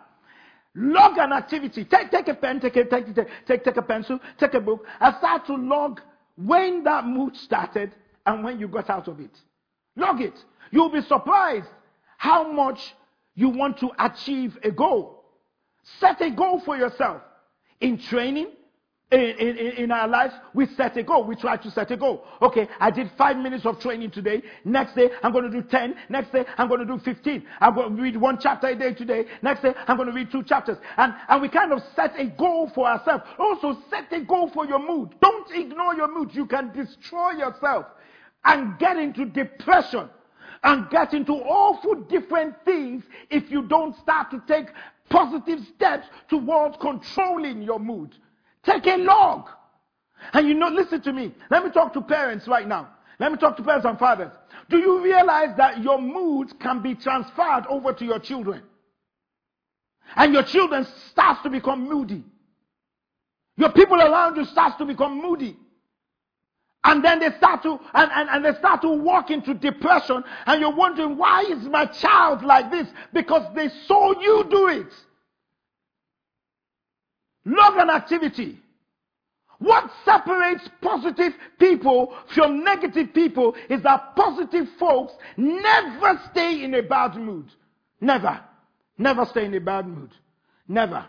Log 0.75 1.17
an 1.17 1.31
activity. 1.31 1.85
Take, 1.85 2.11
take 2.11 2.27
a 2.27 2.33
pen, 2.33 2.59
take 2.59 2.75
a, 2.75 2.83
take, 2.83 3.15
take, 3.15 3.27
take, 3.47 3.63
take 3.63 3.77
a 3.77 3.81
pencil, 3.81 4.19
take 4.37 4.53
a 4.55 4.59
book, 4.59 4.85
and 4.99 5.15
start 5.17 5.45
to 5.47 5.55
log 5.55 6.01
when 6.35 6.83
that 6.83 7.05
mood 7.05 7.35
started 7.35 7.91
and 8.25 8.43
when 8.43 8.59
you 8.59 8.67
got 8.67 8.89
out 8.89 9.07
of 9.07 9.19
it. 9.19 9.31
Log 9.95 10.21
it. 10.21 10.33
You'll 10.71 10.89
be 10.89 11.01
surprised 11.01 11.69
how 12.17 12.51
much 12.51 12.95
you 13.35 13.49
want 13.49 13.77
to 13.79 13.91
achieve 13.99 14.57
a 14.63 14.71
goal. 14.71 15.23
Set 15.99 16.21
a 16.21 16.31
goal 16.31 16.61
for 16.65 16.77
yourself. 16.77 17.21
In 17.79 17.97
training, 17.97 18.47
in, 19.11 19.19
in, 19.19 19.57
in, 19.57 19.91
our 19.91 20.07
lives, 20.07 20.33
we 20.55 20.65
set 20.75 20.97
a 20.97 21.03
goal. 21.03 21.25
We 21.25 21.35
try 21.35 21.57
to 21.57 21.71
set 21.71 21.91
a 21.91 21.97
goal. 21.97 22.25
Okay, 22.41 22.67
I 22.79 22.89
did 22.89 23.11
five 23.17 23.37
minutes 23.37 23.65
of 23.65 23.79
training 23.79 24.11
today. 24.11 24.41
Next 24.63 24.95
day, 24.95 25.11
I'm 25.21 25.31
going 25.31 25.49
to 25.49 25.61
do 25.61 25.67
10. 25.67 25.95
Next 26.09 26.31
day, 26.31 26.43
I'm 26.57 26.67
going 26.67 26.79
to 26.79 26.87
do 26.87 26.97
15. 26.97 27.45
I'm 27.61 27.75
going 27.75 27.95
to 27.95 28.01
read 28.01 28.17
one 28.17 28.39
chapter 28.41 28.67
a 28.67 28.75
day 28.75 28.93
today. 28.95 29.25
Next 29.43 29.61
day, 29.61 29.73
I'm 29.87 29.97
going 29.97 30.09
to 30.09 30.15
read 30.15 30.31
two 30.31 30.43
chapters. 30.43 30.77
And, 30.97 31.13
and 31.29 31.41
we 31.41 31.49
kind 31.49 31.71
of 31.71 31.81
set 31.95 32.19
a 32.19 32.25
goal 32.25 32.71
for 32.73 32.87
ourselves. 32.87 33.23
Also, 33.37 33.77
set 33.91 34.11
a 34.11 34.21
goal 34.21 34.49
for 34.51 34.65
your 34.65 34.79
mood. 34.79 35.13
Don't 35.21 35.51
ignore 35.51 35.93
your 35.93 36.11
mood. 36.11 36.33
You 36.33 36.47
can 36.47 36.73
destroy 36.73 37.31
yourself 37.33 37.85
and 38.43 38.77
get 38.79 38.97
into 38.97 39.25
depression 39.25 40.09
and 40.63 40.89
get 40.89 41.13
into 41.13 41.33
awful 41.33 41.93
different 41.95 42.55
things 42.65 43.03
if 43.29 43.51
you 43.51 43.67
don't 43.67 43.95
start 43.97 44.31
to 44.31 44.41
take 44.47 44.65
positive 45.09 45.59
steps 45.75 46.07
towards 46.27 46.75
controlling 46.81 47.61
your 47.61 47.79
mood. 47.79 48.15
Take 48.65 48.87
a 48.87 48.97
log. 48.97 49.47
And 50.33 50.47
you 50.47 50.53
know, 50.53 50.69
listen 50.69 51.01
to 51.01 51.13
me. 51.13 51.33
Let 51.51 51.63
me 51.63 51.71
talk 51.71 51.93
to 51.93 52.01
parents 52.01 52.47
right 52.47 52.67
now. 52.67 52.89
Let 53.19 53.31
me 53.31 53.37
talk 53.37 53.55
to 53.57 53.63
parents 53.63 53.85
and 53.85 53.97
fathers. 53.97 54.31
Do 54.69 54.77
you 54.77 55.01
realize 55.01 55.55
that 55.57 55.81
your 55.81 56.01
moods 56.01 56.53
can 56.59 56.81
be 56.81 56.95
transferred 56.95 57.65
over 57.69 57.93
to 57.93 58.05
your 58.05 58.19
children? 58.19 58.63
And 60.15 60.33
your 60.33 60.43
children 60.43 60.85
starts 61.11 61.41
to 61.43 61.49
become 61.49 61.87
moody. 61.87 62.23
Your 63.57 63.71
people 63.71 64.01
around 64.01 64.35
you 64.35 64.45
starts 64.45 64.77
to 64.77 64.85
become 64.85 65.21
moody. 65.21 65.57
And 66.83 67.03
then 67.03 67.19
they 67.19 67.29
start 67.37 67.63
to 67.63 67.79
and, 67.93 68.11
and, 68.11 68.29
and 68.29 68.45
they 68.45 68.57
start 68.59 68.81
to 68.81 68.89
walk 68.89 69.31
into 69.31 69.55
depression 69.55 70.23
and 70.45 70.61
you're 70.61 70.75
wondering 70.75 71.17
why 71.17 71.41
is 71.41 71.63
my 71.67 71.85
child 71.85 72.43
like 72.43 72.69
this? 72.69 72.87
Because 73.11 73.43
they 73.55 73.69
saw 73.87 74.19
you 74.21 74.45
do 74.49 74.67
it. 74.67 74.93
Log 77.45 77.77
an 77.77 77.89
activity. 77.89 78.59
What 79.59 79.89
separates 80.03 80.67
positive 80.81 81.33
people 81.59 82.13
from 82.33 82.63
negative 82.63 83.13
people 83.13 83.55
is 83.69 83.81
that 83.83 84.15
positive 84.15 84.67
folks 84.77 85.13
never 85.37 86.19
stay 86.31 86.63
in 86.63 86.73
a 86.73 86.81
bad 86.81 87.15
mood. 87.15 87.45
Never. 88.01 88.41
Never 88.97 89.25
stay 89.25 89.45
in 89.45 89.53
a 89.53 89.59
bad 89.59 89.87
mood. 89.87 90.11
Never. 90.67 91.05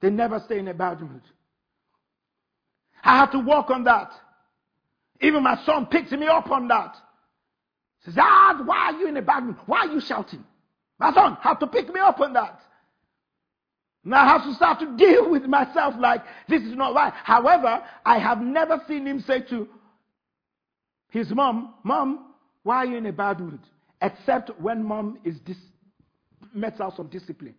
They 0.00 0.10
never 0.10 0.40
stay 0.40 0.58
in 0.58 0.68
a 0.68 0.74
bad 0.74 1.00
mood. 1.00 1.22
I 3.04 3.18
had 3.18 3.32
to 3.32 3.38
work 3.38 3.70
on 3.70 3.84
that. 3.84 4.12
Even 5.20 5.42
my 5.42 5.60
son 5.64 5.86
picks 5.86 6.10
me 6.12 6.26
up 6.26 6.50
on 6.50 6.68
that. 6.68 6.96
Says, 8.04 8.14
Dad, 8.14 8.64
why 8.64 8.90
are 8.90 8.92
you 8.92 9.08
in 9.08 9.16
a 9.16 9.22
bad 9.22 9.44
mood? 9.44 9.56
Why 9.66 9.80
are 9.80 9.92
you 9.92 10.00
shouting? 10.00 10.44
My 10.98 11.12
son 11.12 11.36
had 11.40 11.54
to 11.60 11.66
pick 11.66 11.92
me 11.92 12.00
up 12.00 12.20
on 12.20 12.32
that. 12.32 12.60
Now 14.04 14.24
I 14.24 14.26
have 14.26 14.44
to 14.44 14.54
start 14.54 14.80
to 14.80 14.96
deal 14.96 15.30
with 15.30 15.44
myself 15.44 15.94
like 15.98 16.22
this 16.48 16.62
is 16.62 16.74
not 16.74 16.94
right. 16.94 17.12
However, 17.24 17.82
I 18.04 18.18
have 18.18 18.40
never 18.40 18.80
seen 18.88 19.06
him 19.06 19.20
say 19.20 19.40
to 19.50 19.68
his 21.10 21.30
mom, 21.30 21.74
Mom, 21.84 22.34
why 22.64 22.78
are 22.78 22.86
you 22.86 22.96
in 22.96 23.06
a 23.06 23.12
bad 23.12 23.38
mood? 23.38 23.60
Except 24.00 24.50
when 24.60 24.82
mom 24.84 25.18
is 25.24 25.38
dis- 25.40 25.56
met 26.52 26.80
out 26.80 26.96
some 26.96 27.06
discipline. 27.06 27.54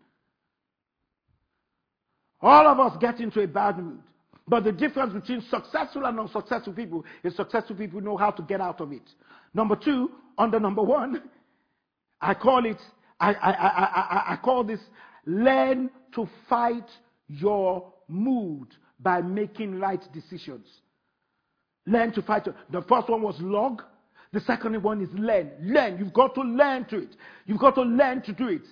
All 2.41 2.67
of 2.67 2.79
us 2.79 2.97
get 2.99 3.21
into 3.21 3.39
a 3.41 3.47
bad 3.47 3.77
mood. 3.79 3.99
But 4.45 4.65
the 4.65 4.73
difference 4.73 5.13
between 5.13 5.41
successful 5.49 6.06
and 6.06 6.19
unsuccessful 6.19 6.73
people 6.73 7.06
is 7.23 7.34
successful 7.36 7.77
people 7.77 8.01
know 8.01 8.17
how 8.17 8.32
to 8.32 8.41
get 8.41 8.60
out 8.60 8.82
of 8.82 8.91
it. 8.91 9.10
Number 9.53 9.77
two, 9.77 10.12
under 10.38 10.60
number 10.60 10.82
one, 10.84 11.23
I 12.19 12.34
call 12.34 12.65
it, 12.65 12.77
I, 13.21 13.34
I, 13.34 13.51
I, 13.51 13.67
I, 13.69 14.34
I 14.34 14.36
call 14.43 14.65
this 14.65 14.82
Learn 15.25 15.89
to 16.15 16.27
fight 16.49 16.89
your 17.27 17.93
mood 18.07 18.67
by 18.99 19.21
making 19.21 19.79
right 19.79 20.01
decisions. 20.13 20.67
Learn 21.86 22.12
to 22.13 22.21
fight. 22.21 22.47
The 22.71 22.81
first 22.83 23.09
one 23.09 23.21
was 23.21 23.36
log. 23.39 23.81
The 24.31 24.39
second 24.41 24.81
one 24.81 25.01
is 25.01 25.09
learn. 25.13 25.51
Learn. 25.62 25.97
You've 25.97 26.13
got 26.13 26.33
to 26.36 26.41
learn 26.41 26.86
to 26.86 26.97
it. 26.97 27.15
You've 27.45 27.59
got 27.59 27.75
to 27.75 27.83
learn 27.83 28.21
to 28.23 28.33
do 28.33 28.47
it. 28.47 28.63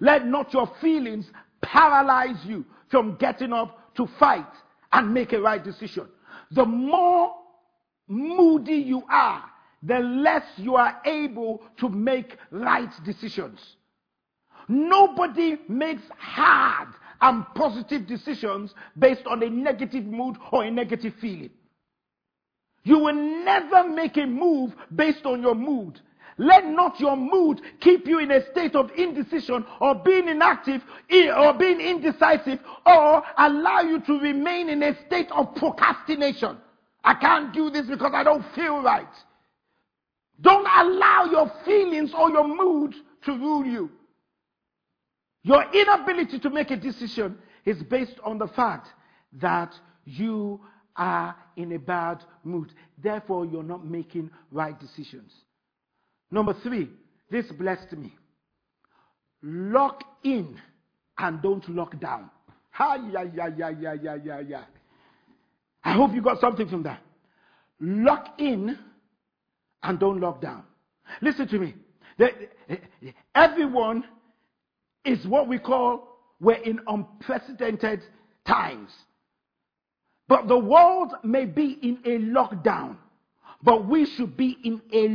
Let 0.00 0.26
not 0.26 0.52
your 0.52 0.70
feelings 0.80 1.26
paralyze 1.62 2.44
you 2.44 2.64
from 2.90 3.16
getting 3.16 3.52
up 3.52 3.94
to 3.96 4.08
fight 4.18 4.46
and 4.92 5.12
make 5.12 5.32
a 5.32 5.40
right 5.40 5.62
decision. 5.62 6.06
The 6.52 6.64
more 6.64 7.34
moody 8.06 8.76
you 8.76 9.02
are, 9.10 9.44
the 9.82 9.98
less 9.98 10.44
you 10.56 10.76
are 10.76 11.00
able 11.04 11.62
to 11.78 11.88
make 11.88 12.36
right 12.50 12.90
decisions. 13.04 13.58
Nobody 14.68 15.56
makes 15.68 16.02
hard 16.18 16.88
and 17.20 17.44
positive 17.54 18.06
decisions 18.06 18.74
based 18.98 19.26
on 19.26 19.42
a 19.42 19.50
negative 19.50 20.04
mood 20.04 20.36
or 20.52 20.64
a 20.64 20.70
negative 20.70 21.14
feeling. 21.20 21.50
You 22.84 22.98
will 22.98 23.14
never 23.44 23.88
make 23.88 24.16
a 24.16 24.26
move 24.26 24.72
based 24.94 25.24
on 25.24 25.42
your 25.42 25.54
mood. 25.54 26.00
Let 26.38 26.66
not 26.66 27.00
your 27.00 27.16
mood 27.16 27.60
keep 27.80 28.06
you 28.06 28.20
in 28.20 28.30
a 28.30 28.48
state 28.52 28.76
of 28.76 28.90
indecision 28.96 29.66
or 29.80 29.96
being 29.96 30.28
inactive 30.28 30.82
or 31.36 31.52
being 31.54 31.80
indecisive 31.80 32.60
or 32.86 33.22
allow 33.36 33.80
you 33.80 34.00
to 34.02 34.20
remain 34.20 34.68
in 34.68 34.82
a 34.84 34.94
state 35.06 35.28
of 35.32 35.54
procrastination. 35.56 36.58
I 37.02 37.14
can't 37.14 37.52
do 37.52 37.70
this 37.70 37.86
because 37.86 38.12
I 38.14 38.22
don't 38.22 38.44
feel 38.54 38.82
right. 38.82 39.08
Don't 40.40 40.66
allow 40.66 41.24
your 41.30 41.50
feelings 41.64 42.12
or 42.16 42.30
your 42.30 42.46
mood 42.46 42.94
to 43.24 43.32
rule 43.32 43.66
you. 43.66 43.90
Your 45.42 45.64
inability 45.72 46.38
to 46.40 46.50
make 46.50 46.70
a 46.70 46.76
decision 46.76 47.38
is 47.64 47.82
based 47.84 48.18
on 48.24 48.38
the 48.38 48.48
fact 48.48 48.88
that 49.34 49.72
you 50.04 50.60
are 50.96 51.36
in 51.56 51.72
a 51.72 51.78
bad 51.78 52.24
mood. 52.44 52.72
Therefore, 53.02 53.46
you're 53.46 53.62
not 53.62 53.86
making 53.86 54.30
right 54.50 54.78
decisions. 54.78 55.32
Number 56.30 56.54
three, 56.62 56.90
this 57.30 57.46
blessed 57.52 57.92
me. 57.92 58.14
Lock 59.42 60.02
in 60.24 60.58
and 61.18 61.40
don't 61.40 61.66
lock 61.68 61.98
down. 62.00 62.30
Ha, 62.70 62.96
yeah, 63.12 63.24
yeah, 63.34 63.48
yeah, 63.56 63.94
yeah, 63.94 64.16
yeah, 64.22 64.40
yeah. 64.40 64.64
I 65.84 65.92
hope 65.92 66.12
you 66.12 66.22
got 66.22 66.40
something 66.40 66.68
from 66.68 66.82
that. 66.82 67.00
Lock 67.80 68.40
in 68.40 68.78
and 69.82 69.98
don't 69.98 70.20
lock 70.20 70.40
down. 70.40 70.64
Listen 71.22 71.46
to 71.48 71.58
me. 71.58 71.74
Eh, 72.18 72.28
eh, 72.68 72.76
everyone 73.34 74.04
is 75.04 75.26
what 75.26 75.48
we 75.48 75.58
call 75.58 76.08
we're 76.40 76.54
in 76.54 76.80
unprecedented 76.86 78.02
times. 78.46 78.90
But 80.28 80.46
the 80.46 80.58
world 80.58 81.14
may 81.24 81.46
be 81.46 81.78
in 81.82 81.98
a 82.04 82.18
lockdown, 82.18 82.96
but 83.62 83.88
we 83.88 84.04
should 84.04 84.36
be 84.36 84.56
in 84.62 84.80
a 84.92 85.08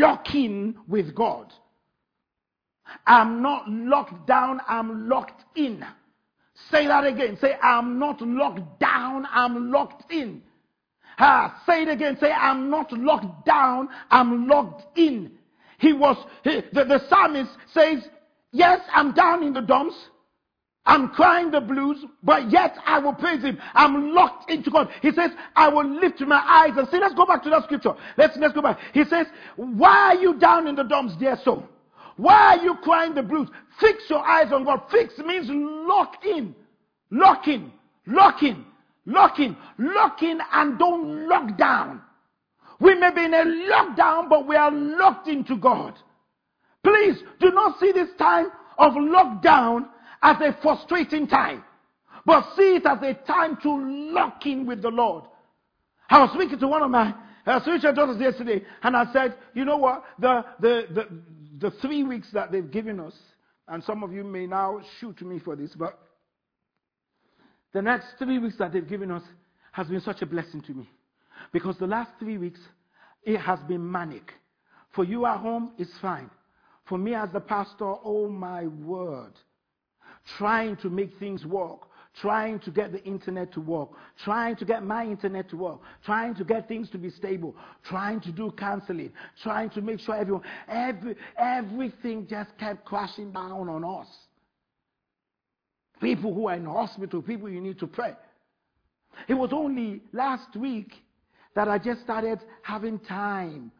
locking 0.00 0.76
with 0.88 1.14
God. 1.14 1.52
I'm 3.06 3.42
not 3.42 3.68
locked 3.68 4.26
down, 4.26 4.60
I'm 4.68 5.08
locked 5.08 5.44
in. 5.56 5.84
Say 6.70 6.86
that 6.86 7.04
again. 7.04 7.38
Say, 7.40 7.56
I'm 7.62 7.98
not 7.98 8.20
locked 8.20 8.80
down, 8.80 9.26
I'm 9.30 9.70
locked 9.70 10.10
in. 10.12 10.42
Ah, 11.18 11.62
say 11.66 11.82
it 11.82 11.88
again. 11.88 12.16
Say, 12.18 12.32
I'm 12.32 12.70
not 12.70 12.92
locked 12.92 13.44
down, 13.44 13.88
I'm 14.10 14.46
locked 14.46 14.98
in. 14.98 15.32
He 15.78 15.92
was, 15.92 16.16
he, 16.44 16.62
the, 16.72 16.84
the 16.84 17.06
psalmist 17.08 17.50
says, 17.72 18.02
Yes, 18.52 18.80
I'm 18.92 19.12
down 19.12 19.42
in 19.42 19.52
the 19.52 19.60
dumps. 19.60 19.94
I'm 20.86 21.10
crying 21.10 21.50
the 21.50 21.60
blues, 21.60 22.04
but 22.22 22.50
yet 22.50 22.74
I 22.84 22.98
will 22.98 23.12
praise 23.12 23.42
him. 23.42 23.58
I'm 23.74 24.14
locked 24.14 24.50
into 24.50 24.70
God. 24.70 24.88
He 25.02 25.12
says, 25.12 25.30
I 25.54 25.68
will 25.68 25.86
lift 25.86 26.20
my 26.22 26.42
eyes 26.44 26.76
and 26.76 26.88
say, 26.88 26.98
let's 26.98 27.14
go 27.14 27.26
back 27.26 27.42
to 27.44 27.50
that 27.50 27.64
scripture. 27.64 27.92
Let's, 28.16 28.36
let's 28.38 28.54
go 28.54 28.62
back. 28.62 28.78
He 28.94 29.04
says, 29.04 29.26
why 29.56 30.14
are 30.14 30.14
you 30.14 30.38
down 30.38 30.66
in 30.66 30.74
the 30.74 30.82
dumps, 30.82 31.14
dear 31.18 31.36
soul? 31.44 31.64
Why 32.16 32.56
are 32.56 32.64
you 32.64 32.76
crying 32.82 33.14
the 33.14 33.22
blues? 33.22 33.48
Fix 33.78 34.04
your 34.08 34.26
eyes 34.26 34.52
on 34.52 34.64
God. 34.64 34.82
Fix 34.90 35.16
means 35.18 35.46
lock 35.50 36.24
in, 36.24 36.54
lock 37.10 37.46
in, 37.46 37.70
lock 38.06 38.42
in, 38.42 38.64
lock 39.06 39.38
in, 39.38 39.56
lock 39.78 40.22
in 40.22 40.40
and 40.52 40.78
don't 40.78 41.28
lock 41.28 41.56
down. 41.56 42.00
We 42.80 42.94
may 42.94 43.10
be 43.14 43.24
in 43.24 43.34
a 43.34 43.44
lockdown, 43.44 44.28
but 44.28 44.46
we 44.46 44.56
are 44.56 44.70
locked 44.70 45.28
into 45.28 45.56
God. 45.56 45.94
Please 46.82 47.18
do 47.40 47.50
not 47.50 47.78
see 47.78 47.92
this 47.92 48.08
time 48.18 48.46
of 48.78 48.92
lockdown 48.94 49.86
as 50.22 50.36
a 50.40 50.56
frustrating 50.62 51.26
time, 51.26 51.62
but 52.24 52.44
see 52.56 52.76
it 52.76 52.86
as 52.86 52.98
a 53.02 53.14
time 53.26 53.58
to 53.62 54.12
lock 54.12 54.46
in 54.46 54.66
with 54.66 54.82
the 54.82 54.88
Lord. 54.88 55.24
I 56.08 56.20
was 56.20 56.30
speaking 56.34 56.58
to 56.58 56.68
one 56.68 56.82
of 56.82 56.90
my 56.90 57.14
uh, 57.46 57.60
spiritual 57.60 57.92
daughters 57.94 58.20
yesterday, 58.20 58.62
and 58.82 58.96
I 58.96 59.12
said, 59.12 59.36
you 59.54 59.64
know 59.64 59.76
what? 59.76 60.04
The, 60.18 60.44
the, 60.60 60.86
the, 60.94 61.06
the 61.58 61.70
three 61.82 62.02
weeks 62.02 62.28
that 62.32 62.50
they've 62.50 62.70
given 62.70 63.00
us, 63.00 63.14
and 63.68 63.82
some 63.84 64.02
of 64.02 64.12
you 64.12 64.24
may 64.24 64.46
now 64.46 64.80
shoot 64.98 65.20
me 65.22 65.38
for 65.38 65.56
this, 65.56 65.70
but 65.78 65.98
the 67.72 67.82
next 67.82 68.06
three 68.18 68.38
weeks 68.38 68.56
that 68.58 68.72
they've 68.72 68.88
given 68.88 69.10
us 69.10 69.22
has 69.72 69.86
been 69.86 70.00
such 70.00 70.22
a 70.22 70.26
blessing 70.26 70.60
to 70.62 70.74
me. 70.74 70.88
Because 71.52 71.76
the 71.78 71.86
last 71.86 72.10
three 72.18 72.38
weeks, 72.38 72.60
it 73.22 73.38
has 73.38 73.58
been 73.68 73.90
manic. 73.90 74.32
For 74.94 75.04
you 75.04 75.26
at 75.26 75.38
home, 75.38 75.72
it's 75.78 75.92
fine. 76.02 76.30
For 76.90 76.98
me 76.98 77.14
as 77.14 77.30
the 77.32 77.40
pastor, 77.40 77.94
oh 78.04 78.28
my 78.28 78.66
word. 78.66 79.34
Trying 80.36 80.76
to 80.78 80.90
make 80.90 81.16
things 81.20 81.46
work. 81.46 81.82
Trying 82.20 82.58
to 82.60 82.72
get 82.72 82.90
the 82.90 83.00
internet 83.04 83.52
to 83.52 83.60
work. 83.60 83.90
Trying 84.24 84.56
to 84.56 84.64
get 84.64 84.82
my 84.82 85.04
internet 85.04 85.48
to 85.50 85.56
work. 85.56 85.78
Trying 86.04 86.34
to 86.34 86.44
get 86.44 86.66
things 86.66 86.90
to 86.90 86.98
be 86.98 87.10
stable. 87.10 87.54
Trying 87.84 88.20
to 88.22 88.32
do 88.32 88.50
counseling. 88.58 89.12
Trying 89.40 89.70
to 89.70 89.80
make 89.80 90.00
sure 90.00 90.16
everyone, 90.16 90.42
every, 90.68 91.14
everything 91.38 92.26
just 92.28 92.50
kept 92.58 92.84
crashing 92.84 93.30
down 93.30 93.68
on 93.68 93.84
us. 93.84 94.08
People 96.00 96.34
who 96.34 96.48
are 96.48 96.56
in 96.56 96.64
hospital, 96.64 97.22
people 97.22 97.48
you 97.48 97.60
need 97.60 97.78
to 97.78 97.86
pray. 97.86 98.14
It 99.28 99.34
was 99.34 99.50
only 99.52 100.02
last 100.12 100.56
week 100.56 100.92
that 101.54 101.68
I 101.68 101.78
just 101.78 102.00
started 102.00 102.40
having 102.62 102.98
time 102.98 103.70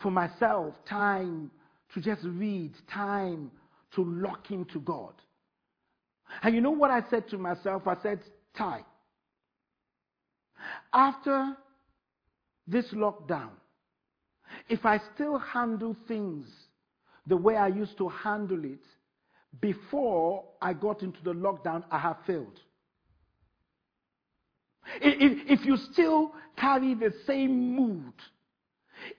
for 0.00 0.10
myself, 0.10 0.74
time 0.88 1.50
to 1.94 2.00
just 2.00 2.22
read, 2.24 2.72
time 2.92 3.50
to 3.94 4.04
lock 4.04 4.50
into 4.50 4.80
God. 4.80 5.14
And 6.42 6.54
you 6.54 6.60
know 6.60 6.70
what 6.70 6.90
I 6.90 7.02
said 7.08 7.28
to 7.30 7.38
myself? 7.38 7.86
I 7.86 7.96
said, 8.02 8.20
Ty, 8.56 8.84
after 10.92 11.56
this 12.66 12.86
lockdown, 12.92 13.50
if 14.68 14.84
I 14.84 15.00
still 15.14 15.38
handle 15.38 15.96
things 16.08 16.46
the 17.26 17.36
way 17.36 17.56
I 17.56 17.68
used 17.68 17.96
to 17.98 18.08
handle 18.08 18.64
it 18.64 18.84
before 19.60 20.44
I 20.60 20.72
got 20.72 21.02
into 21.02 21.22
the 21.22 21.32
lockdown, 21.32 21.84
I 21.90 21.98
have 21.98 22.18
failed. 22.26 22.60
If, 25.00 25.60
if 25.60 25.66
you 25.66 25.76
still 25.92 26.32
carry 26.56 26.94
the 26.94 27.12
same 27.26 27.74
mood, 27.74 28.12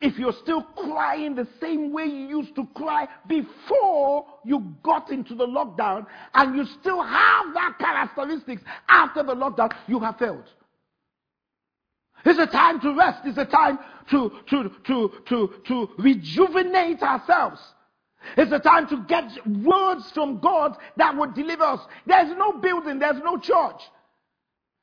if 0.01 0.17
you're 0.17 0.33
still 0.33 0.63
crying 0.63 1.35
the 1.35 1.47
same 1.61 1.91
way 1.91 2.05
you 2.05 2.27
used 2.27 2.55
to 2.55 2.67
cry 2.75 3.07
before 3.27 4.25
you 4.43 4.73
got 4.83 5.11
into 5.11 5.35
the 5.35 5.45
lockdown, 5.45 6.05
and 6.33 6.55
you 6.55 6.65
still 6.79 7.01
have 7.01 7.53
that 7.53 7.75
characteristics 7.79 8.61
after 8.89 9.23
the 9.23 9.35
lockdown, 9.35 9.71
you 9.87 9.99
have 9.99 10.17
failed. 10.17 10.49
It's 12.25 12.39
a 12.39 12.47
time 12.47 12.81
to 12.81 12.93
rest. 12.93 13.21
It's 13.25 13.37
a 13.37 13.45
time 13.45 13.79
to, 14.09 14.31
to, 14.49 14.71
to, 14.85 15.11
to, 15.27 15.53
to 15.67 15.89
rejuvenate 15.97 17.01
ourselves. 17.01 17.61
It's 18.35 18.51
a 18.51 18.59
time 18.59 18.87
to 18.89 19.03
get 19.07 19.31
words 19.47 20.11
from 20.11 20.39
God 20.39 20.75
that 20.97 21.15
would 21.15 21.33
deliver 21.33 21.63
us. 21.63 21.79
There's 22.05 22.35
no 22.35 22.53
building, 22.53 22.99
there's 22.99 23.21
no 23.23 23.37
church. 23.37 23.81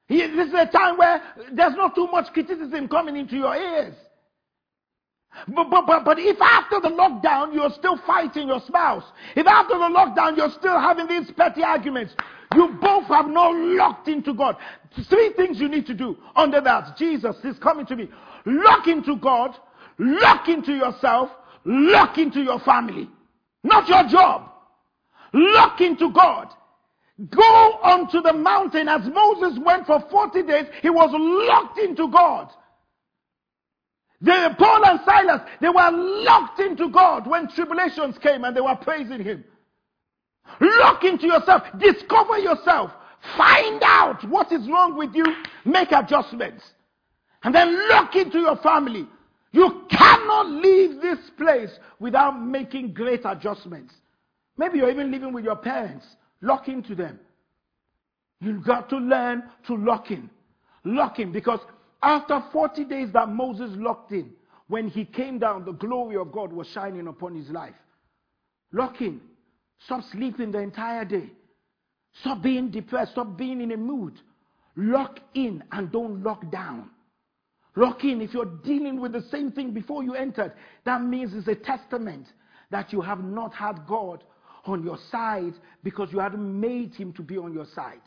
This 0.09 0.49
is 0.49 0.55
a 0.55 0.67
time 0.67 0.97
where 0.99 1.23
there's 1.53 1.75
not 1.75 1.95
too 1.95 2.07
much 2.07 2.33
criticism 2.33 2.89
coming 2.89 3.17
into 3.17 3.37
your 3.37 3.57
ears. 3.57 3.95
But, 5.49 5.71
but, 5.71 5.87
but, 5.87 6.05
but 6.05 6.19
if 6.19 6.41
after 6.41 6.81
the 6.81 6.89
lockdown 6.89 7.55
you're 7.55 7.71
still 7.71 7.99
fighting 8.07 8.49
your 8.49 8.61
spouse, 8.67 9.05
if 9.37 9.47
after 9.47 9.75
the 9.75 9.85
lockdown 9.85 10.37
you're 10.37 10.51
still 10.51 10.79
having 10.79 11.07
these 11.07 11.31
petty 11.33 11.63
arguments, 11.63 12.15
you 12.55 12.77
both 12.81 13.05
have 13.07 13.27
not 13.27 13.55
locked 13.55 14.09
into 14.09 14.33
God. 14.33 14.57
Three 15.09 15.33
things 15.37 15.59
you 15.59 15.69
need 15.69 15.87
to 15.87 15.95
do 15.95 16.17
under 16.37 16.61
that. 16.61 16.97
Jesus 16.97 17.37
is 17.45 17.59
coming 17.59 17.87
to 17.87 17.97
me. 17.97 18.09
Lock 18.47 18.87
into 18.87 19.17
God, 19.17 19.57
lock 19.99 20.49
into 20.49 20.73
yourself, 20.73 21.31
lock 21.65 22.19
into 22.19 22.41
your 22.41 22.61
family. 22.61 23.09
Not 23.65 23.89
your 23.89 24.07
job. 24.09 24.51
Lock 25.33 25.81
into 25.81 26.13
God. 26.13 26.49
Go 27.31 27.43
onto 27.43 28.21
the 28.21 28.33
mountain 28.33 28.89
as 28.89 29.03
Moses 29.13 29.59
went 29.65 29.87
for 29.87 30.01
40 30.11 30.43
days. 30.43 30.67
He 30.83 30.91
was 30.91 31.11
locked 31.13 31.79
into 31.79 32.09
God. 32.09 32.51
The 34.21 34.55
Paul 34.59 34.87
and 34.87 35.01
Silas, 35.05 35.43
they 35.61 35.69
were 35.69 35.91
locked 35.91 36.61
into 36.61 36.89
God 36.89 37.27
when 37.27 37.49
tribulations 37.49 38.17
came 38.19 38.45
and 38.45 38.57
they 38.57 38.61
were 38.61 38.77
praising 38.77 39.23
Him. 39.23 39.45
Look 40.61 41.05
into 41.05 41.27
yourself. 41.27 41.63
Discover 41.79 42.39
yourself. 42.39 42.91
Find 43.37 43.83
out 43.83 44.29
what 44.29 44.53
is 44.53 44.69
wrong 44.69 44.97
with 44.97 45.15
you. 45.15 45.25
Make 45.65 45.93
adjustments. 45.93 46.63
And 47.43 47.55
then 47.55 47.75
look 47.89 48.15
into 48.15 48.39
your 48.39 48.57
family. 48.57 49.07
You 49.53 49.85
cannot 49.91 50.49
leave 50.51 51.01
this 51.01 51.19
place 51.37 51.71
without 51.99 52.41
making 52.41 52.93
great 52.93 53.23
adjustments. 53.25 53.95
Maybe 54.57 54.79
you're 54.79 54.91
even 54.91 55.11
living 55.11 55.33
with 55.33 55.45
your 55.45 55.57
parents. 55.57 56.07
Lock 56.41 56.69
into 56.69 56.95
them. 56.95 57.19
You've 58.41 58.65
got 58.65 58.89
to 58.91 58.97
learn 58.97 59.45
to 59.67 59.75
lock 59.77 60.11
in. 60.11 60.29
Lock 60.85 61.19
in 61.19 61.33
because 61.33 61.61
after 62.05 62.43
40 62.53 62.85
days 62.85 63.09
that 63.15 63.29
Moses 63.31 63.71
locked 63.77 64.13
in, 64.13 64.31
when 64.69 64.89
he 64.89 65.05
came 65.05 65.39
down, 65.39 65.65
the 65.65 65.73
glory 65.73 66.17
of 66.17 66.33
God 66.33 66.53
was 66.53 66.67
shining 66.69 67.07
upon 67.07 67.35
his 67.35 67.49
life. 67.49 67.75
Lock 68.73 69.01
in. 69.01 69.21
Stop 69.87 70.03
sleeping 70.13 70.53
the 70.53 70.59
entire 70.59 71.05
day. 71.05 71.31
Stop 72.21 72.43
being 72.43 72.71
depressed. 72.71 73.13
Stop 73.13 73.37
being 73.37 73.61
in 73.61 73.73
a 73.73 73.77
mood. 73.77 74.21
Lock 74.77 75.19
in 75.35 75.63
and 75.73 75.91
don't 75.91 76.23
lock 76.23 76.51
down. 76.51 76.91
Lock 77.77 78.05
in. 78.05 78.21
If 78.21 78.35
you're 78.35 78.45
dealing 78.45 79.01
with 79.01 79.13
the 79.13 79.23
same 79.31 79.51
thing 79.51 79.73
before 79.73 80.05
you 80.05 80.15
entered, 80.15 80.53
that 80.85 81.03
means 81.03 81.33
it's 81.35 81.49
a 81.49 81.55
testament 81.55 82.27
that 82.71 82.93
you 82.93 83.01
have 83.01 83.23
not 83.23 83.55
had 83.55 83.87
God 83.87 84.25
on 84.67 84.83
your 84.83 84.99
side 85.11 85.55
because 85.83 86.11
you 86.13 86.19
hadn't 86.19 86.61
made 86.61 86.95
him 86.95 87.13
to 87.15 87.23
be 87.23 87.39
on 87.39 87.53
your 87.53 87.67
side. 87.75 88.01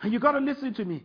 And 0.00 0.12
you 0.12 0.18
got 0.18 0.32
to 0.32 0.38
listen 0.38 0.72
to 0.74 0.84
me. 0.84 1.02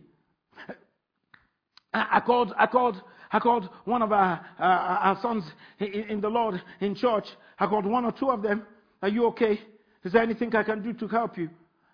I 1.94 2.20
called, 2.20 2.52
I 2.58 2.66
called, 2.66 3.00
I 3.30 3.38
called 3.38 3.68
one 3.84 4.02
of 4.02 4.12
our, 4.12 4.44
uh, 4.58 4.62
our 4.62 5.18
sons 5.22 5.44
in, 5.78 5.86
in, 5.86 6.20
the 6.20 6.28
Lord 6.28 6.60
in 6.80 6.94
church. 6.94 7.26
I 7.58 7.66
called 7.66 7.86
one 7.86 8.04
or 8.04 8.12
two 8.12 8.30
of 8.30 8.42
them. 8.42 8.66
Are 9.00 9.08
you 9.08 9.26
okay? 9.26 9.60
Is 10.02 10.12
there 10.12 10.22
anything 10.22 10.54
I 10.56 10.64
can 10.64 10.82
do 10.82 10.92
to 10.94 11.06
help 11.06 11.38
you? 11.38 11.48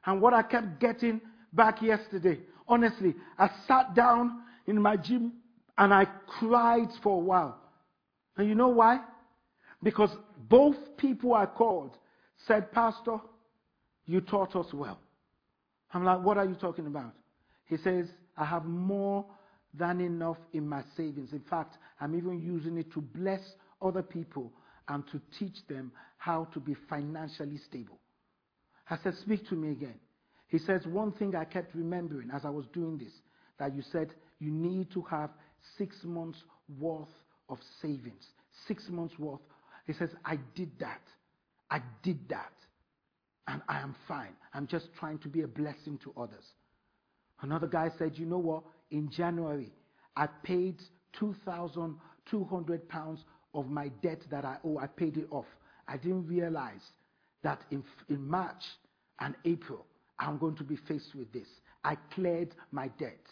And 0.06 0.22
what 0.22 0.32
I 0.32 0.42
kept 0.42 0.80
getting 0.80 1.20
back 1.52 1.82
yesterday, 1.82 2.40
honestly, 2.66 3.14
I 3.38 3.50
sat 3.68 3.94
down 3.94 4.42
in 4.66 4.80
my 4.80 4.96
gym 4.96 5.34
and 5.76 5.92
I 5.92 6.06
cried 6.26 6.88
for 7.02 7.16
a 7.16 7.24
while. 7.24 7.58
And 8.36 8.48
you 8.48 8.54
know 8.54 8.68
why? 8.68 9.00
Because 9.82 10.10
both 10.48 10.76
people 10.96 11.34
I 11.34 11.44
called 11.44 11.96
said, 12.46 12.72
Pastor, 12.72 13.18
you 14.06 14.22
taught 14.22 14.56
us 14.56 14.66
well. 14.72 14.98
I'm 15.92 16.04
like, 16.04 16.22
what 16.22 16.38
are 16.38 16.46
you 16.46 16.54
talking 16.54 16.86
about? 16.86 17.12
He 17.66 17.76
says, 17.76 18.06
I 18.36 18.46
have 18.46 18.64
more 18.64 19.26
than 19.74 20.00
enough 20.00 20.38
in 20.52 20.68
my 20.68 20.82
savings. 20.96 21.32
In 21.32 21.42
fact, 21.48 21.76
I'm 22.00 22.14
even 22.16 22.40
using 22.40 22.76
it 22.78 22.92
to 22.92 23.00
bless 23.00 23.40
other 23.80 24.02
people 24.02 24.52
and 24.88 25.04
to 25.12 25.20
teach 25.38 25.56
them 25.68 25.92
how 26.18 26.46
to 26.52 26.60
be 26.60 26.74
financially 26.88 27.58
stable. 27.58 27.98
I 28.88 28.98
said, 29.02 29.14
Speak 29.22 29.48
to 29.48 29.54
me 29.54 29.70
again. 29.70 29.94
He 30.48 30.58
says, 30.58 30.84
One 30.86 31.12
thing 31.12 31.36
I 31.36 31.44
kept 31.44 31.74
remembering 31.74 32.30
as 32.34 32.44
I 32.44 32.50
was 32.50 32.66
doing 32.72 32.98
this, 32.98 33.12
that 33.58 33.74
you 33.74 33.82
said 33.92 34.08
you 34.40 34.50
need 34.50 34.90
to 34.92 35.02
have 35.02 35.30
six 35.78 35.96
months 36.02 36.38
worth 36.78 37.08
of 37.48 37.58
savings. 37.80 38.24
Six 38.66 38.88
months 38.88 39.18
worth. 39.18 39.40
He 39.86 39.92
says, 39.92 40.10
I 40.24 40.38
did 40.54 40.70
that. 40.80 41.02
I 41.70 41.80
did 42.02 42.28
that. 42.28 42.52
And 43.46 43.62
I 43.68 43.80
am 43.80 43.94
fine. 44.08 44.34
I'm 44.54 44.66
just 44.66 44.88
trying 44.98 45.18
to 45.20 45.28
be 45.28 45.42
a 45.42 45.48
blessing 45.48 45.98
to 46.04 46.12
others. 46.16 46.44
Another 47.42 47.66
guy 47.66 47.90
said, 47.98 48.18
You 48.18 48.26
know 48.26 48.38
what? 48.38 48.62
In 48.90 49.10
January, 49.10 49.72
I 50.16 50.26
paid 50.42 50.82
2,200 51.18 52.88
pounds 52.88 53.24
of 53.54 53.68
my 53.68 53.88
debt 54.02 54.22
that 54.30 54.44
I 54.44 54.56
owe. 54.64 54.78
I 54.78 54.86
paid 54.86 55.16
it 55.16 55.26
off. 55.30 55.46
I 55.88 55.96
didn't 55.96 56.26
realize 56.26 56.82
that 57.42 57.62
in, 57.70 57.82
in 58.08 58.26
March 58.28 58.62
and 59.20 59.34
April, 59.44 59.86
I'm 60.18 60.38
going 60.38 60.56
to 60.56 60.64
be 60.64 60.76
faced 60.76 61.14
with 61.14 61.32
this. 61.32 61.48
I 61.84 61.96
cleared 62.14 62.54
my 62.70 62.88
debt. 62.98 63.26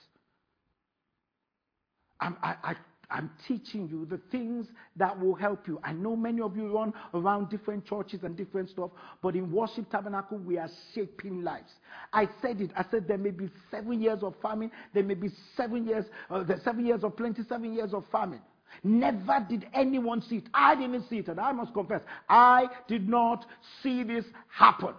I, 2.21 2.33
I, 2.43 2.75
I'm 3.11 3.31
teaching 3.47 3.89
you 3.89 4.05
the 4.05 4.21
things 4.31 4.67
that 4.97 5.19
will 5.19 5.35
help 5.35 5.67
you. 5.67 5.81
I 5.83 5.93
know 5.93 6.15
many 6.15 6.43
of 6.43 6.57
you 6.57 6.75
run 6.75 6.93
around 7.15 7.49
different 7.49 7.87
churches 7.87 8.21
and 8.23 8.37
different 8.37 8.69
stuff, 8.69 8.91
but 9.23 9.35
in 9.35 9.51
Worship 9.51 9.91
Tabernacle, 9.91 10.39
we 10.39 10.59
are 10.59 10.69
shaping 10.95 11.43
lives. 11.43 11.73
I 12.13 12.29
said 12.43 12.61
it. 12.61 12.71
I 12.77 12.85
said 12.91 13.09
there 13.09 13.17
may 13.17 13.31
be 13.31 13.49
seven 13.71 14.03
years 14.03 14.23
of 14.23 14.35
famine, 14.43 14.71
there 14.93 15.05
may 15.05 15.15
be 15.15 15.31
seven 15.57 15.87
years, 15.87 16.05
uh, 16.29 16.43
the 16.43 16.61
seven 16.63 16.85
years 16.85 17.03
of 17.03 17.17
plenty, 17.17 17.43
seven 17.49 17.73
years 17.73 17.95
of 17.95 18.05
famine. 18.13 18.41
Never 18.85 19.45
did 19.49 19.67
anyone 19.73 20.21
see 20.21 20.37
it. 20.37 20.49
I 20.53 20.75
didn't 20.75 21.09
see 21.09 21.19
it, 21.19 21.29
and 21.29 21.41
I 21.41 21.53
must 21.53 21.73
confess, 21.73 22.03
I 22.29 22.67
did 22.89 23.09
not 23.09 23.47
see 23.83 24.03
this 24.03 24.27
happen. 24.49 24.93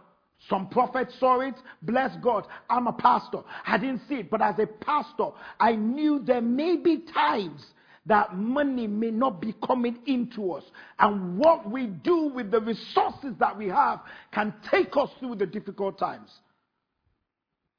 Some 0.47 0.69
prophets 0.69 1.13
saw 1.19 1.41
it. 1.41 1.55
Bless 1.83 2.15
God. 2.23 2.47
I'm 2.69 2.87
a 2.87 2.93
pastor. 2.93 3.39
I 3.67 3.77
didn't 3.77 4.01
see 4.07 4.15
it, 4.15 4.29
but 4.31 4.41
as 4.41 4.57
a 4.57 4.65
pastor, 4.65 5.29
I 5.59 5.75
knew 5.75 6.19
there 6.19 6.41
may 6.41 6.77
be 6.77 7.03
times 7.13 7.65
that 8.09 8.35
money 8.35 8.87
may 8.87 9.11
not 9.11 9.39
be 9.39 9.55
coming 9.65 9.99
into 10.05 10.51
us. 10.51 10.63
And 10.97 11.37
what 11.37 11.69
we 11.69 11.87
do 11.87 12.31
with 12.35 12.51
the 12.51 12.59
resources 12.59 13.33
that 13.39 13.57
we 13.57 13.67
have 13.67 14.01
can 14.33 14.53
take 14.69 14.97
us 14.97 15.09
through 15.19 15.35
the 15.35 15.45
difficult 15.45 15.97
times. 15.97 16.29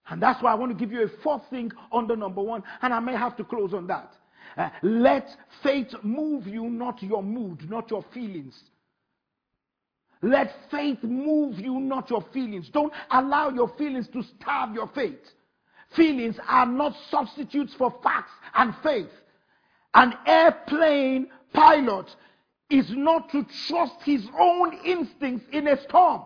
And 0.08 0.22
that's 0.22 0.42
why 0.42 0.52
I 0.52 0.54
want 0.54 0.72
to 0.72 0.78
give 0.78 0.92
you 0.92 1.02
a 1.02 1.22
fourth 1.22 1.42
thing 1.50 1.70
under 1.92 2.16
number 2.16 2.42
one, 2.42 2.62
and 2.82 2.94
I 2.94 3.00
may 3.00 3.16
have 3.16 3.36
to 3.36 3.44
close 3.44 3.74
on 3.74 3.86
that. 3.88 4.14
Uh, 4.56 4.70
let 4.82 5.28
faith 5.62 5.88
move 6.02 6.46
you, 6.46 6.64
not 6.68 7.02
your 7.02 7.22
mood, 7.22 7.68
not 7.70 7.90
your 7.90 8.04
feelings. 8.12 8.58
Let 10.22 10.52
faith 10.70 11.02
move 11.02 11.58
you, 11.58 11.80
not 11.80 12.10
your 12.10 12.24
feelings. 12.32 12.68
Don't 12.72 12.92
allow 13.10 13.50
your 13.50 13.72
feelings 13.78 14.08
to 14.12 14.22
starve 14.38 14.74
your 14.74 14.88
faith. 14.94 15.20
Feelings 15.96 16.36
are 16.46 16.66
not 16.66 16.92
substitutes 17.10 17.74
for 17.76 17.94
facts 18.02 18.32
and 18.54 18.74
faith. 18.82 19.10
An 19.94 20.14
airplane 20.26 21.28
pilot 21.52 22.06
is 22.68 22.90
not 22.90 23.30
to 23.30 23.44
trust 23.66 23.96
his 24.04 24.24
own 24.38 24.74
instincts 24.84 25.46
in 25.52 25.66
a 25.66 25.80
storm. 25.82 26.22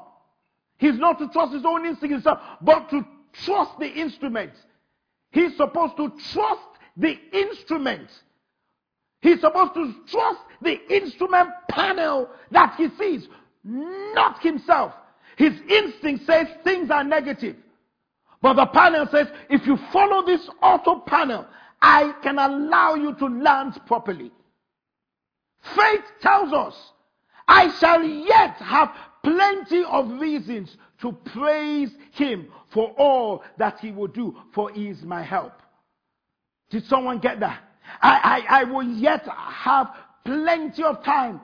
He's 0.78 0.98
not 0.98 1.18
to 1.18 1.28
trust 1.28 1.54
his 1.54 1.64
own 1.64 1.86
instincts 1.86 2.16
in 2.16 2.20
storm, 2.20 2.38
but 2.60 2.90
to 2.90 3.06
trust 3.44 3.78
the 3.78 3.88
instrument. 3.88 4.52
He's 5.30 5.56
supposed 5.56 5.96
to 5.96 6.12
trust 6.32 6.60
the 6.96 7.18
instrument. 7.32 8.08
He's 9.22 9.40
supposed 9.40 9.74
to 9.74 9.94
trust 10.08 10.40
the 10.60 10.78
instrument 10.94 11.50
panel 11.70 12.28
that 12.50 12.74
he 12.76 12.88
sees, 12.98 13.26
not 13.64 14.42
himself. 14.42 14.92
His 15.36 15.54
instinct 15.68 16.26
says 16.26 16.46
things 16.62 16.90
are 16.90 17.02
negative. 17.02 17.56
But 18.42 18.54
the 18.54 18.66
panel 18.66 19.06
says, 19.10 19.28
if 19.48 19.66
you 19.66 19.78
follow 19.90 20.24
this 20.26 20.46
auto 20.62 21.00
panel, 21.00 21.46
I 21.86 22.14
can 22.22 22.38
allow 22.38 22.94
you 22.94 23.14
to 23.16 23.26
land 23.26 23.78
properly. 23.86 24.32
Faith 25.76 26.04
tells 26.22 26.50
us, 26.50 26.74
I 27.46 27.70
shall 27.78 28.02
yet 28.02 28.56
have 28.56 28.88
plenty 29.22 29.84
of 29.84 30.18
reasons 30.18 30.74
to 31.02 31.12
praise 31.12 31.90
him 32.12 32.48
for 32.72 32.94
all 32.96 33.44
that 33.58 33.80
he 33.80 33.92
will 33.92 34.06
do, 34.06 34.34
for 34.54 34.70
he 34.70 34.88
is 34.88 35.02
my 35.02 35.22
help. 35.22 35.52
Did 36.70 36.86
someone 36.86 37.18
get 37.18 37.40
that? 37.40 37.62
I, 38.00 38.44
I, 38.48 38.60
I 38.60 38.64
will 38.64 38.82
yet 38.82 39.28
have 39.28 39.88
plenty 40.24 40.82
of 40.82 41.04
time 41.04 41.38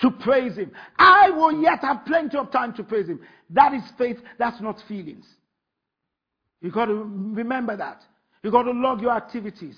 to 0.00 0.10
praise 0.10 0.56
him. 0.56 0.72
I 0.98 1.30
will 1.30 1.62
yet 1.62 1.82
have 1.82 2.04
plenty 2.04 2.36
of 2.36 2.50
time 2.50 2.74
to 2.74 2.82
praise 2.82 3.06
him. 3.06 3.20
That 3.50 3.72
is 3.74 3.84
faith, 3.96 4.18
that's 4.40 4.60
not 4.60 4.82
feelings. 4.88 5.24
You 6.60 6.72
got 6.72 6.86
to 6.86 6.94
remember 6.94 7.76
that. 7.76 8.02
You've 8.44 8.52
got 8.52 8.64
to 8.64 8.72
log 8.72 9.00
your 9.00 9.10
activities. 9.10 9.74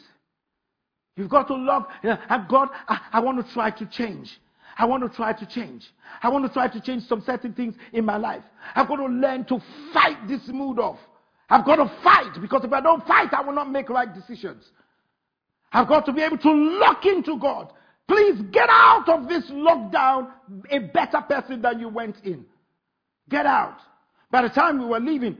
You've 1.14 1.30
got 1.30 1.46
to 1.46 1.54
log, 1.54 1.84
God, 2.48 2.68
I, 2.88 2.98
I 3.12 3.20
want 3.20 3.46
to 3.46 3.54
try 3.54 3.70
to 3.70 3.86
change. 3.86 4.38
I 4.76 4.84
want 4.84 5.04
to 5.04 5.08
try 5.08 5.32
to 5.32 5.46
change. 5.46 5.84
I 6.20 6.28
want 6.28 6.44
to 6.44 6.52
try 6.52 6.68
to 6.68 6.80
change 6.80 7.04
some 7.04 7.22
certain 7.24 7.54
things 7.54 7.76
in 7.92 8.04
my 8.04 8.16
life. 8.16 8.42
I've 8.74 8.88
got 8.88 8.96
to 8.96 9.06
learn 9.06 9.44
to 9.46 9.60
fight 9.94 10.16
this 10.28 10.40
mood 10.48 10.80
off. 10.80 10.98
I've 11.48 11.64
got 11.64 11.76
to 11.76 11.90
fight 12.02 12.32
because 12.40 12.64
if 12.64 12.72
I 12.72 12.80
don't 12.80 13.06
fight, 13.06 13.32
I 13.32 13.40
will 13.40 13.54
not 13.54 13.70
make 13.70 13.88
right 13.88 14.12
decisions. 14.12 14.64
I've 15.72 15.86
got 15.86 16.04
to 16.06 16.12
be 16.12 16.22
able 16.22 16.38
to 16.38 16.52
lock 16.52 17.06
into 17.06 17.38
God. 17.38 17.72
Please 18.08 18.42
get 18.50 18.68
out 18.68 19.08
of 19.08 19.28
this 19.28 19.48
lockdown 19.50 20.32
a 20.70 20.80
better 20.80 21.20
person 21.20 21.62
than 21.62 21.78
you 21.78 21.88
went 21.88 22.16
in. 22.24 22.44
Get 23.30 23.46
out. 23.46 23.78
By 24.32 24.42
the 24.42 24.48
time 24.48 24.80
we 24.80 24.86
were 24.86 25.00
leaving, 25.00 25.38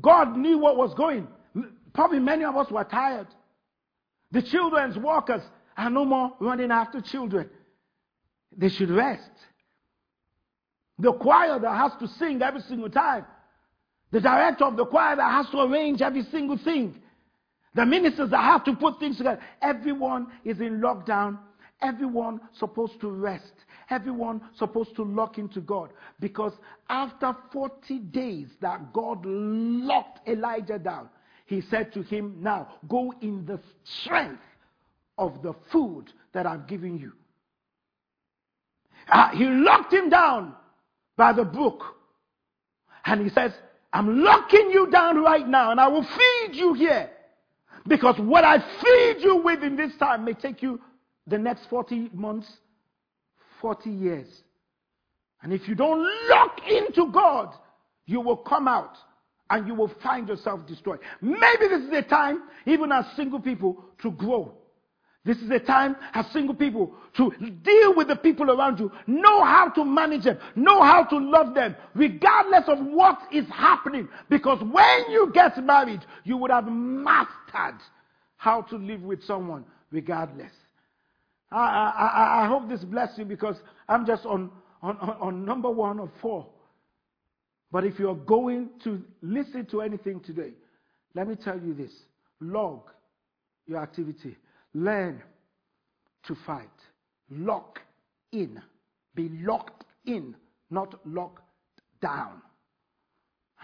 God 0.00 0.36
knew 0.36 0.58
what 0.58 0.76
was 0.76 0.92
going. 0.94 1.28
Probably 1.92 2.18
many 2.18 2.44
of 2.44 2.56
us 2.56 2.70
were 2.70 2.84
tired. 2.84 3.26
The 4.30 4.42
children's 4.42 4.96
workers 4.96 5.42
are 5.76 5.90
no 5.90 6.04
more 6.04 6.32
running 6.40 6.70
after 6.70 7.00
children. 7.00 7.50
They 8.56 8.68
should 8.68 8.90
rest. 8.90 9.30
The 10.98 11.12
choir 11.12 11.58
that 11.58 11.76
has 11.76 11.92
to 12.00 12.08
sing 12.18 12.40
every 12.42 12.60
single 12.62 12.90
time. 12.90 13.26
The 14.10 14.20
director 14.20 14.64
of 14.64 14.76
the 14.76 14.86
choir 14.86 15.16
that 15.16 15.30
has 15.30 15.48
to 15.50 15.60
arrange 15.60 16.02
every 16.02 16.22
single 16.24 16.58
thing. 16.58 17.00
The 17.74 17.86
ministers 17.86 18.30
that 18.30 18.42
have 18.42 18.64
to 18.64 18.74
put 18.74 18.98
things 18.98 19.16
together. 19.16 19.40
Everyone 19.60 20.26
is 20.44 20.60
in 20.60 20.80
lockdown. 20.80 21.38
Everyone 21.80 22.40
supposed 22.58 23.00
to 23.00 23.10
rest. 23.10 23.52
Everyone 23.90 24.40
supposed 24.56 24.94
to 24.96 25.02
lock 25.02 25.38
into 25.38 25.60
God. 25.60 25.90
Because 26.20 26.52
after 26.88 27.34
40 27.52 27.98
days 27.98 28.48
that 28.60 28.92
God 28.92 29.24
locked 29.24 30.28
Elijah 30.28 30.78
down, 30.78 31.08
he 31.46 31.60
said 31.60 31.92
to 31.94 32.02
him, 32.02 32.36
Now 32.40 32.68
go 32.88 33.12
in 33.20 33.44
the 33.46 33.60
strength 33.84 34.42
of 35.18 35.42
the 35.42 35.54
food 35.70 36.12
that 36.32 36.46
I've 36.46 36.66
given 36.66 36.98
you. 36.98 37.12
Uh, 39.08 39.30
he 39.30 39.44
locked 39.44 39.92
him 39.92 40.08
down 40.08 40.54
by 41.16 41.32
the 41.32 41.44
brook. 41.44 41.82
And 43.04 43.20
he 43.20 43.28
says, 43.30 43.52
I'm 43.92 44.22
locking 44.22 44.70
you 44.70 44.90
down 44.90 45.22
right 45.22 45.46
now 45.46 45.70
and 45.70 45.80
I 45.80 45.88
will 45.88 46.04
feed 46.04 46.54
you 46.54 46.74
here. 46.74 47.10
Because 47.86 48.16
what 48.18 48.44
I 48.44 48.58
feed 48.58 49.22
you 49.22 49.36
with 49.36 49.62
in 49.62 49.76
this 49.76 49.92
time 49.98 50.24
may 50.24 50.34
take 50.34 50.62
you 50.62 50.80
the 51.26 51.38
next 51.38 51.66
40 51.68 52.10
months, 52.14 52.46
40 53.60 53.90
years. 53.90 54.28
And 55.42 55.52
if 55.52 55.68
you 55.68 55.74
don't 55.74 56.08
lock 56.28 56.60
into 56.68 57.10
God, 57.12 57.54
you 58.06 58.20
will 58.20 58.36
come 58.36 58.68
out 58.68 58.96
and 59.52 59.66
you 59.68 59.74
will 59.74 59.92
find 60.02 60.28
yourself 60.28 60.66
destroyed. 60.66 60.98
Maybe 61.20 61.68
this 61.68 61.82
is 61.82 61.92
a 61.92 62.02
time, 62.02 62.44
even 62.64 62.90
as 62.90 63.04
single 63.14 63.38
people, 63.38 63.84
to 64.00 64.10
grow. 64.10 64.54
This 65.24 65.36
is 65.36 65.50
a 65.50 65.60
time 65.60 65.94
as 66.14 66.26
single 66.32 66.54
people 66.54 66.94
to 67.18 67.30
deal 67.62 67.94
with 67.94 68.08
the 68.08 68.16
people 68.16 68.50
around 68.50 68.80
you, 68.80 68.90
know 69.06 69.44
how 69.44 69.68
to 69.68 69.84
manage 69.84 70.24
them, 70.24 70.38
know 70.56 70.82
how 70.82 71.04
to 71.04 71.18
love 71.18 71.54
them, 71.54 71.76
regardless 71.94 72.64
of 72.66 72.78
what 72.80 73.20
is 73.30 73.46
happening. 73.50 74.08
Because 74.30 74.58
when 74.62 75.10
you 75.10 75.30
get 75.32 75.62
married, 75.62 76.00
you 76.24 76.38
would 76.38 76.50
have 76.50 76.66
mastered 76.66 77.80
how 78.36 78.62
to 78.62 78.76
live 78.76 79.02
with 79.02 79.22
someone 79.22 79.64
regardless. 79.92 80.50
I, 81.52 81.58
I, 81.58 82.44
I 82.44 82.48
hope 82.48 82.70
this 82.70 82.80
bless 82.80 83.16
you 83.18 83.26
because 83.26 83.56
I'm 83.86 84.06
just 84.06 84.24
on, 84.24 84.50
on, 84.80 84.96
on 84.96 85.44
number 85.44 85.70
one 85.70 86.00
of 86.00 86.08
four. 86.22 86.46
But 87.72 87.84
if 87.84 87.98
you're 87.98 88.14
going 88.14 88.68
to 88.84 89.02
listen 89.22 89.66
to 89.70 89.80
anything 89.80 90.20
today, 90.20 90.52
let 91.14 91.26
me 91.26 91.34
tell 91.34 91.58
you 91.58 91.72
this 91.72 91.90
log 92.40 92.82
your 93.66 93.78
activity, 93.82 94.36
learn 94.74 95.22
to 96.26 96.36
fight, 96.46 96.68
lock 97.30 97.78
in, 98.32 98.60
be 99.14 99.30
locked 99.42 99.84
in, 100.04 100.34
not 100.70 100.94
locked 101.06 101.42
down. 102.00 102.42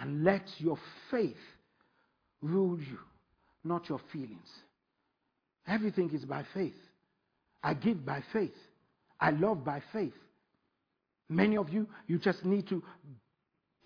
And 0.00 0.24
let 0.24 0.44
your 0.58 0.78
faith 1.10 1.36
rule 2.40 2.78
you, 2.78 2.98
not 3.64 3.88
your 3.88 4.00
feelings. 4.12 4.48
Everything 5.66 6.10
is 6.14 6.24
by 6.24 6.44
faith. 6.54 6.76
I 7.62 7.74
give 7.74 8.06
by 8.06 8.22
faith. 8.32 8.54
I 9.20 9.30
love 9.30 9.64
by 9.64 9.82
faith. 9.92 10.14
Many 11.28 11.56
of 11.58 11.68
you, 11.68 11.88
you 12.06 12.18
just 12.18 12.44
need 12.44 12.68
to 12.68 12.82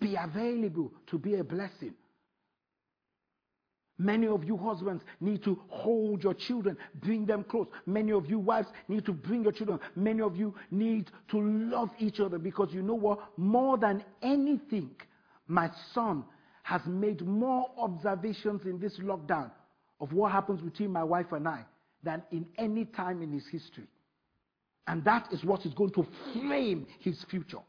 be 0.03 0.15
available 0.15 0.91
to 1.07 1.17
be 1.17 1.35
a 1.35 1.43
blessing. 1.43 1.93
Many 3.97 4.27
of 4.27 4.43
you 4.43 4.57
husbands 4.57 5.03
need 5.21 5.43
to 5.43 5.59
hold 5.69 6.23
your 6.23 6.33
children, 6.33 6.77
bring 6.95 7.25
them 7.25 7.43
close. 7.43 7.67
Many 7.85 8.11
of 8.11 8.29
you 8.29 8.39
wives 8.39 8.67
need 8.87 9.05
to 9.05 9.13
bring 9.13 9.43
your 9.43 9.51
children. 9.51 9.79
Many 9.95 10.21
of 10.21 10.35
you 10.35 10.53
need 10.71 11.09
to 11.29 11.39
love 11.39 11.89
each 11.99 12.19
other 12.19 12.37
because 12.37 12.69
you 12.73 12.81
know 12.81 12.95
what? 12.95 13.19
More 13.37 13.77
than 13.77 14.03
anything, 14.21 14.91
my 15.47 15.69
son 15.93 16.25
has 16.63 16.81
made 16.85 17.25
more 17.25 17.69
observations 17.77 18.65
in 18.65 18.79
this 18.79 18.97
lockdown 18.99 19.51
of 20.01 20.11
what 20.11 20.31
happens 20.31 20.59
between 20.59 20.91
my 20.91 21.03
wife 21.03 21.31
and 21.31 21.47
I 21.47 21.63
than 22.03 22.23
in 22.31 22.45
any 22.57 22.85
time 22.85 23.21
in 23.21 23.31
his 23.31 23.47
history. 23.47 23.87
And 24.87 25.03
that 25.05 25.31
is 25.31 25.45
what 25.45 25.65
is 25.65 25.73
going 25.73 25.91
to 25.91 26.05
frame 26.33 26.87
his 26.99 27.23
future 27.29 27.59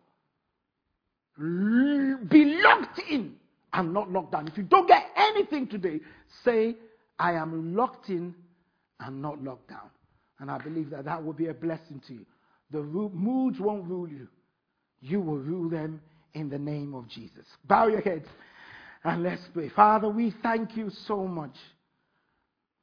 be 1.38 2.60
locked 2.62 3.00
in 3.10 3.34
and 3.72 3.92
not 3.92 4.10
locked 4.10 4.32
down. 4.32 4.48
If 4.48 4.56
you 4.56 4.62
don't 4.62 4.86
get 4.86 5.04
anything 5.16 5.66
today, 5.66 6.00
say, 6.44 6.76
I 7.18 7.32
am 7.32 7.74
locked 7.74 8.08
in 8.08 8.34
and 9.00 9.20
not 9.20 9.42
locked 9.42 9.68
down. 9.68 9.90
And 10.38 10.50
I 10.50 10.58
believe 10.58 10.90
that 10.90 11.04
that 11.04 11.24
will 11.24 11.32
be 11.32 11.46
a 11.46 11.54
blessing 11.54 12.00
to 12.06 12.14
you. 12.14 12.26
The 12.70 12.82
moods 12.82 13.60
won't 13.60 13.84
rule 13.84 14.08
you, 14.08 14.28
you 15.00 15.20
will 15.20 15.38
rule 15.38 15.68
them 15.68 16.00
in 16.34 16.48
the 16.48 16.58
name 16.58 16.94
of 16.94 17.08
Jesus. 17.08 17.46
Bow 17.64 17.88
your 17.88 18.00
heads 18.00 18.26
and 19.04 19.22
let's 19.22 19.42
pray. 19.52 19.68
Father, 19.68 20.08
we 20.08 20.34
thank 20.42 20.76
you 20.76 20.90
so 21.06 21.26
much 21.26 21.56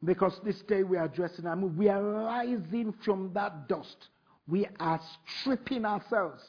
because 0.03 0.39
this 0.43 0.61
day 0.61 0.83
we 0.83 0.97
are 0.97 1.07
dressing 1.07 1.45
our 1.45 1.55
move. 1.55 1.77
We 1.77 1.89
are 1.89 2.01
rising 2.01 2.93
from 3.03 3.31
that 3.33 3.67
dust. 3.67 4.07
We 4.47 4.67
are 4.79 4.99
stripping 5.41 5.85
ourselves 5.85 6.41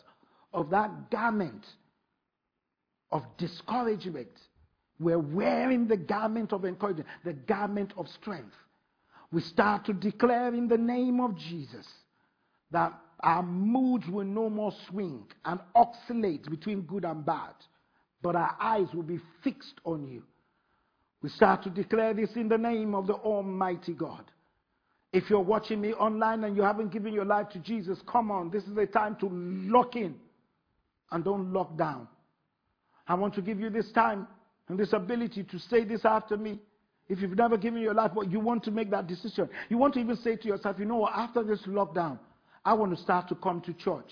of 0.52 0.70
that 0.70 1.10
garment 1.10 1.64
of 3.12 3.22
discouragement. 3.36 4.30
We're 4.98 5.18
wearing 5.18 5.86
the 5.86 5.96
garment 5.96 6.52
of 6.52 6.64
encouragement, 6.64 7.08
the 7.24 7.34
garment 7.34 7.92
of 7.96 8.08
strength. 8.08 8.54
We 9.30 9.42
start 9.42 9.84
to 9.86 9.92
declare 9.92 10.54
in 10.54 10.68
the 10.68 10.78
name 10.78 11.20
of 11.20 11.36
Jesus 11.36 11.86
that 12.70 12.92
our 13.20 13.42
moods 13.42 14.08
will 14.08 14.24
no 14.24 14.50
more 14.50 14.72
swing 14.88 15.24
and 15.44 15.60
oscillate 15.74 16.50
between 16.50 16.82
good 16.82 17.04
and 17.04 17.24
bad, 17.24 17.54
but 18.20 18.34
our 18.34 18.56
eyes 18.60 18.88
will 18.94 19.02
be 19.02 19.20
fixed 19.44 19.74
on 19.84 20.06
you. 20.08 20.22
We 21.22 21.28
start 21.28 21.62
to 21.64 21.70
declare 21.70 22.14
this 22.14 22.30
in 22.34 22.48
the 22.48 22.58
name 22.58 22.94
of 22.94 23.06
the 23.06 23.14
Almighty 23.14 23.92
God. 23.92 24.24
If 25.12 25.30
you're 25.30 25.40
watching 25.40 25.80
me 25.80 25.92
online 25.92 26.42
and 26.44 26.56
you 26.56 26.62
haven't 26.62 26.90
given 26.90 27.12
your 27.12 27.24
life 27.24 27.48
to 27.50 27.58
Jesus, 27.58 27.98
come 28.10 28.30
on. 28.30 28.50
This 28.50 28.64
is 28.64 28.76
a 28.76 28.86
time 28.86 29.16
to 29.16 29.28
lock 29.30 29.94
in 29.94 30.16
and 31.10 31.22
don't 31.22 31.52
lock 31.52 31.76
down. 31.76 32.08
I 33.06 33.14
want 33.14 33.34
to 33.34 33.42
give 33.42 33.60
you 33.60 33.70
this 33.70 33.90
time 33.92 34.26
and 34.68 34.78
this 34.78 34.92
ability 34.92 35.44
to 35.44 35.58
say 35.58 35.84
this 35.84 36.04
after 36.04 36.36
me. 36.36 36.60
If 37.08 37.20
you've 37.20 37.36
never 37.36 37.56
given 37.56 37.82
your 37.82 37.94
life, 37.94 38.12
but 38.14 38.30
you 38.30 38.40
want 38.40 38.62
to 38.64 38.70
make 38.70 38.90
that 38.90 39.06
decision, 39.06 39.48
you 39.68 39.76
want 39.76 39.94
to 39.94 40.00
even 40.00 40.16
say 40.16 40.36
to 40.36 40.48
yourself, 40.48 40.76
you 40.78 40.84
know 40.84 40.96
what, 40.96 41.12
after 41.14 41.42
this 41.42 41.60
lockdown, 41.62 42.18
I 42.64 42.74
want 42.74 42.96
to 42.96 43.02
start 43.02 43.28
to 43.28 43.34
come 43.34 43.60
to 43.62 43.74
church. 43.74 44.10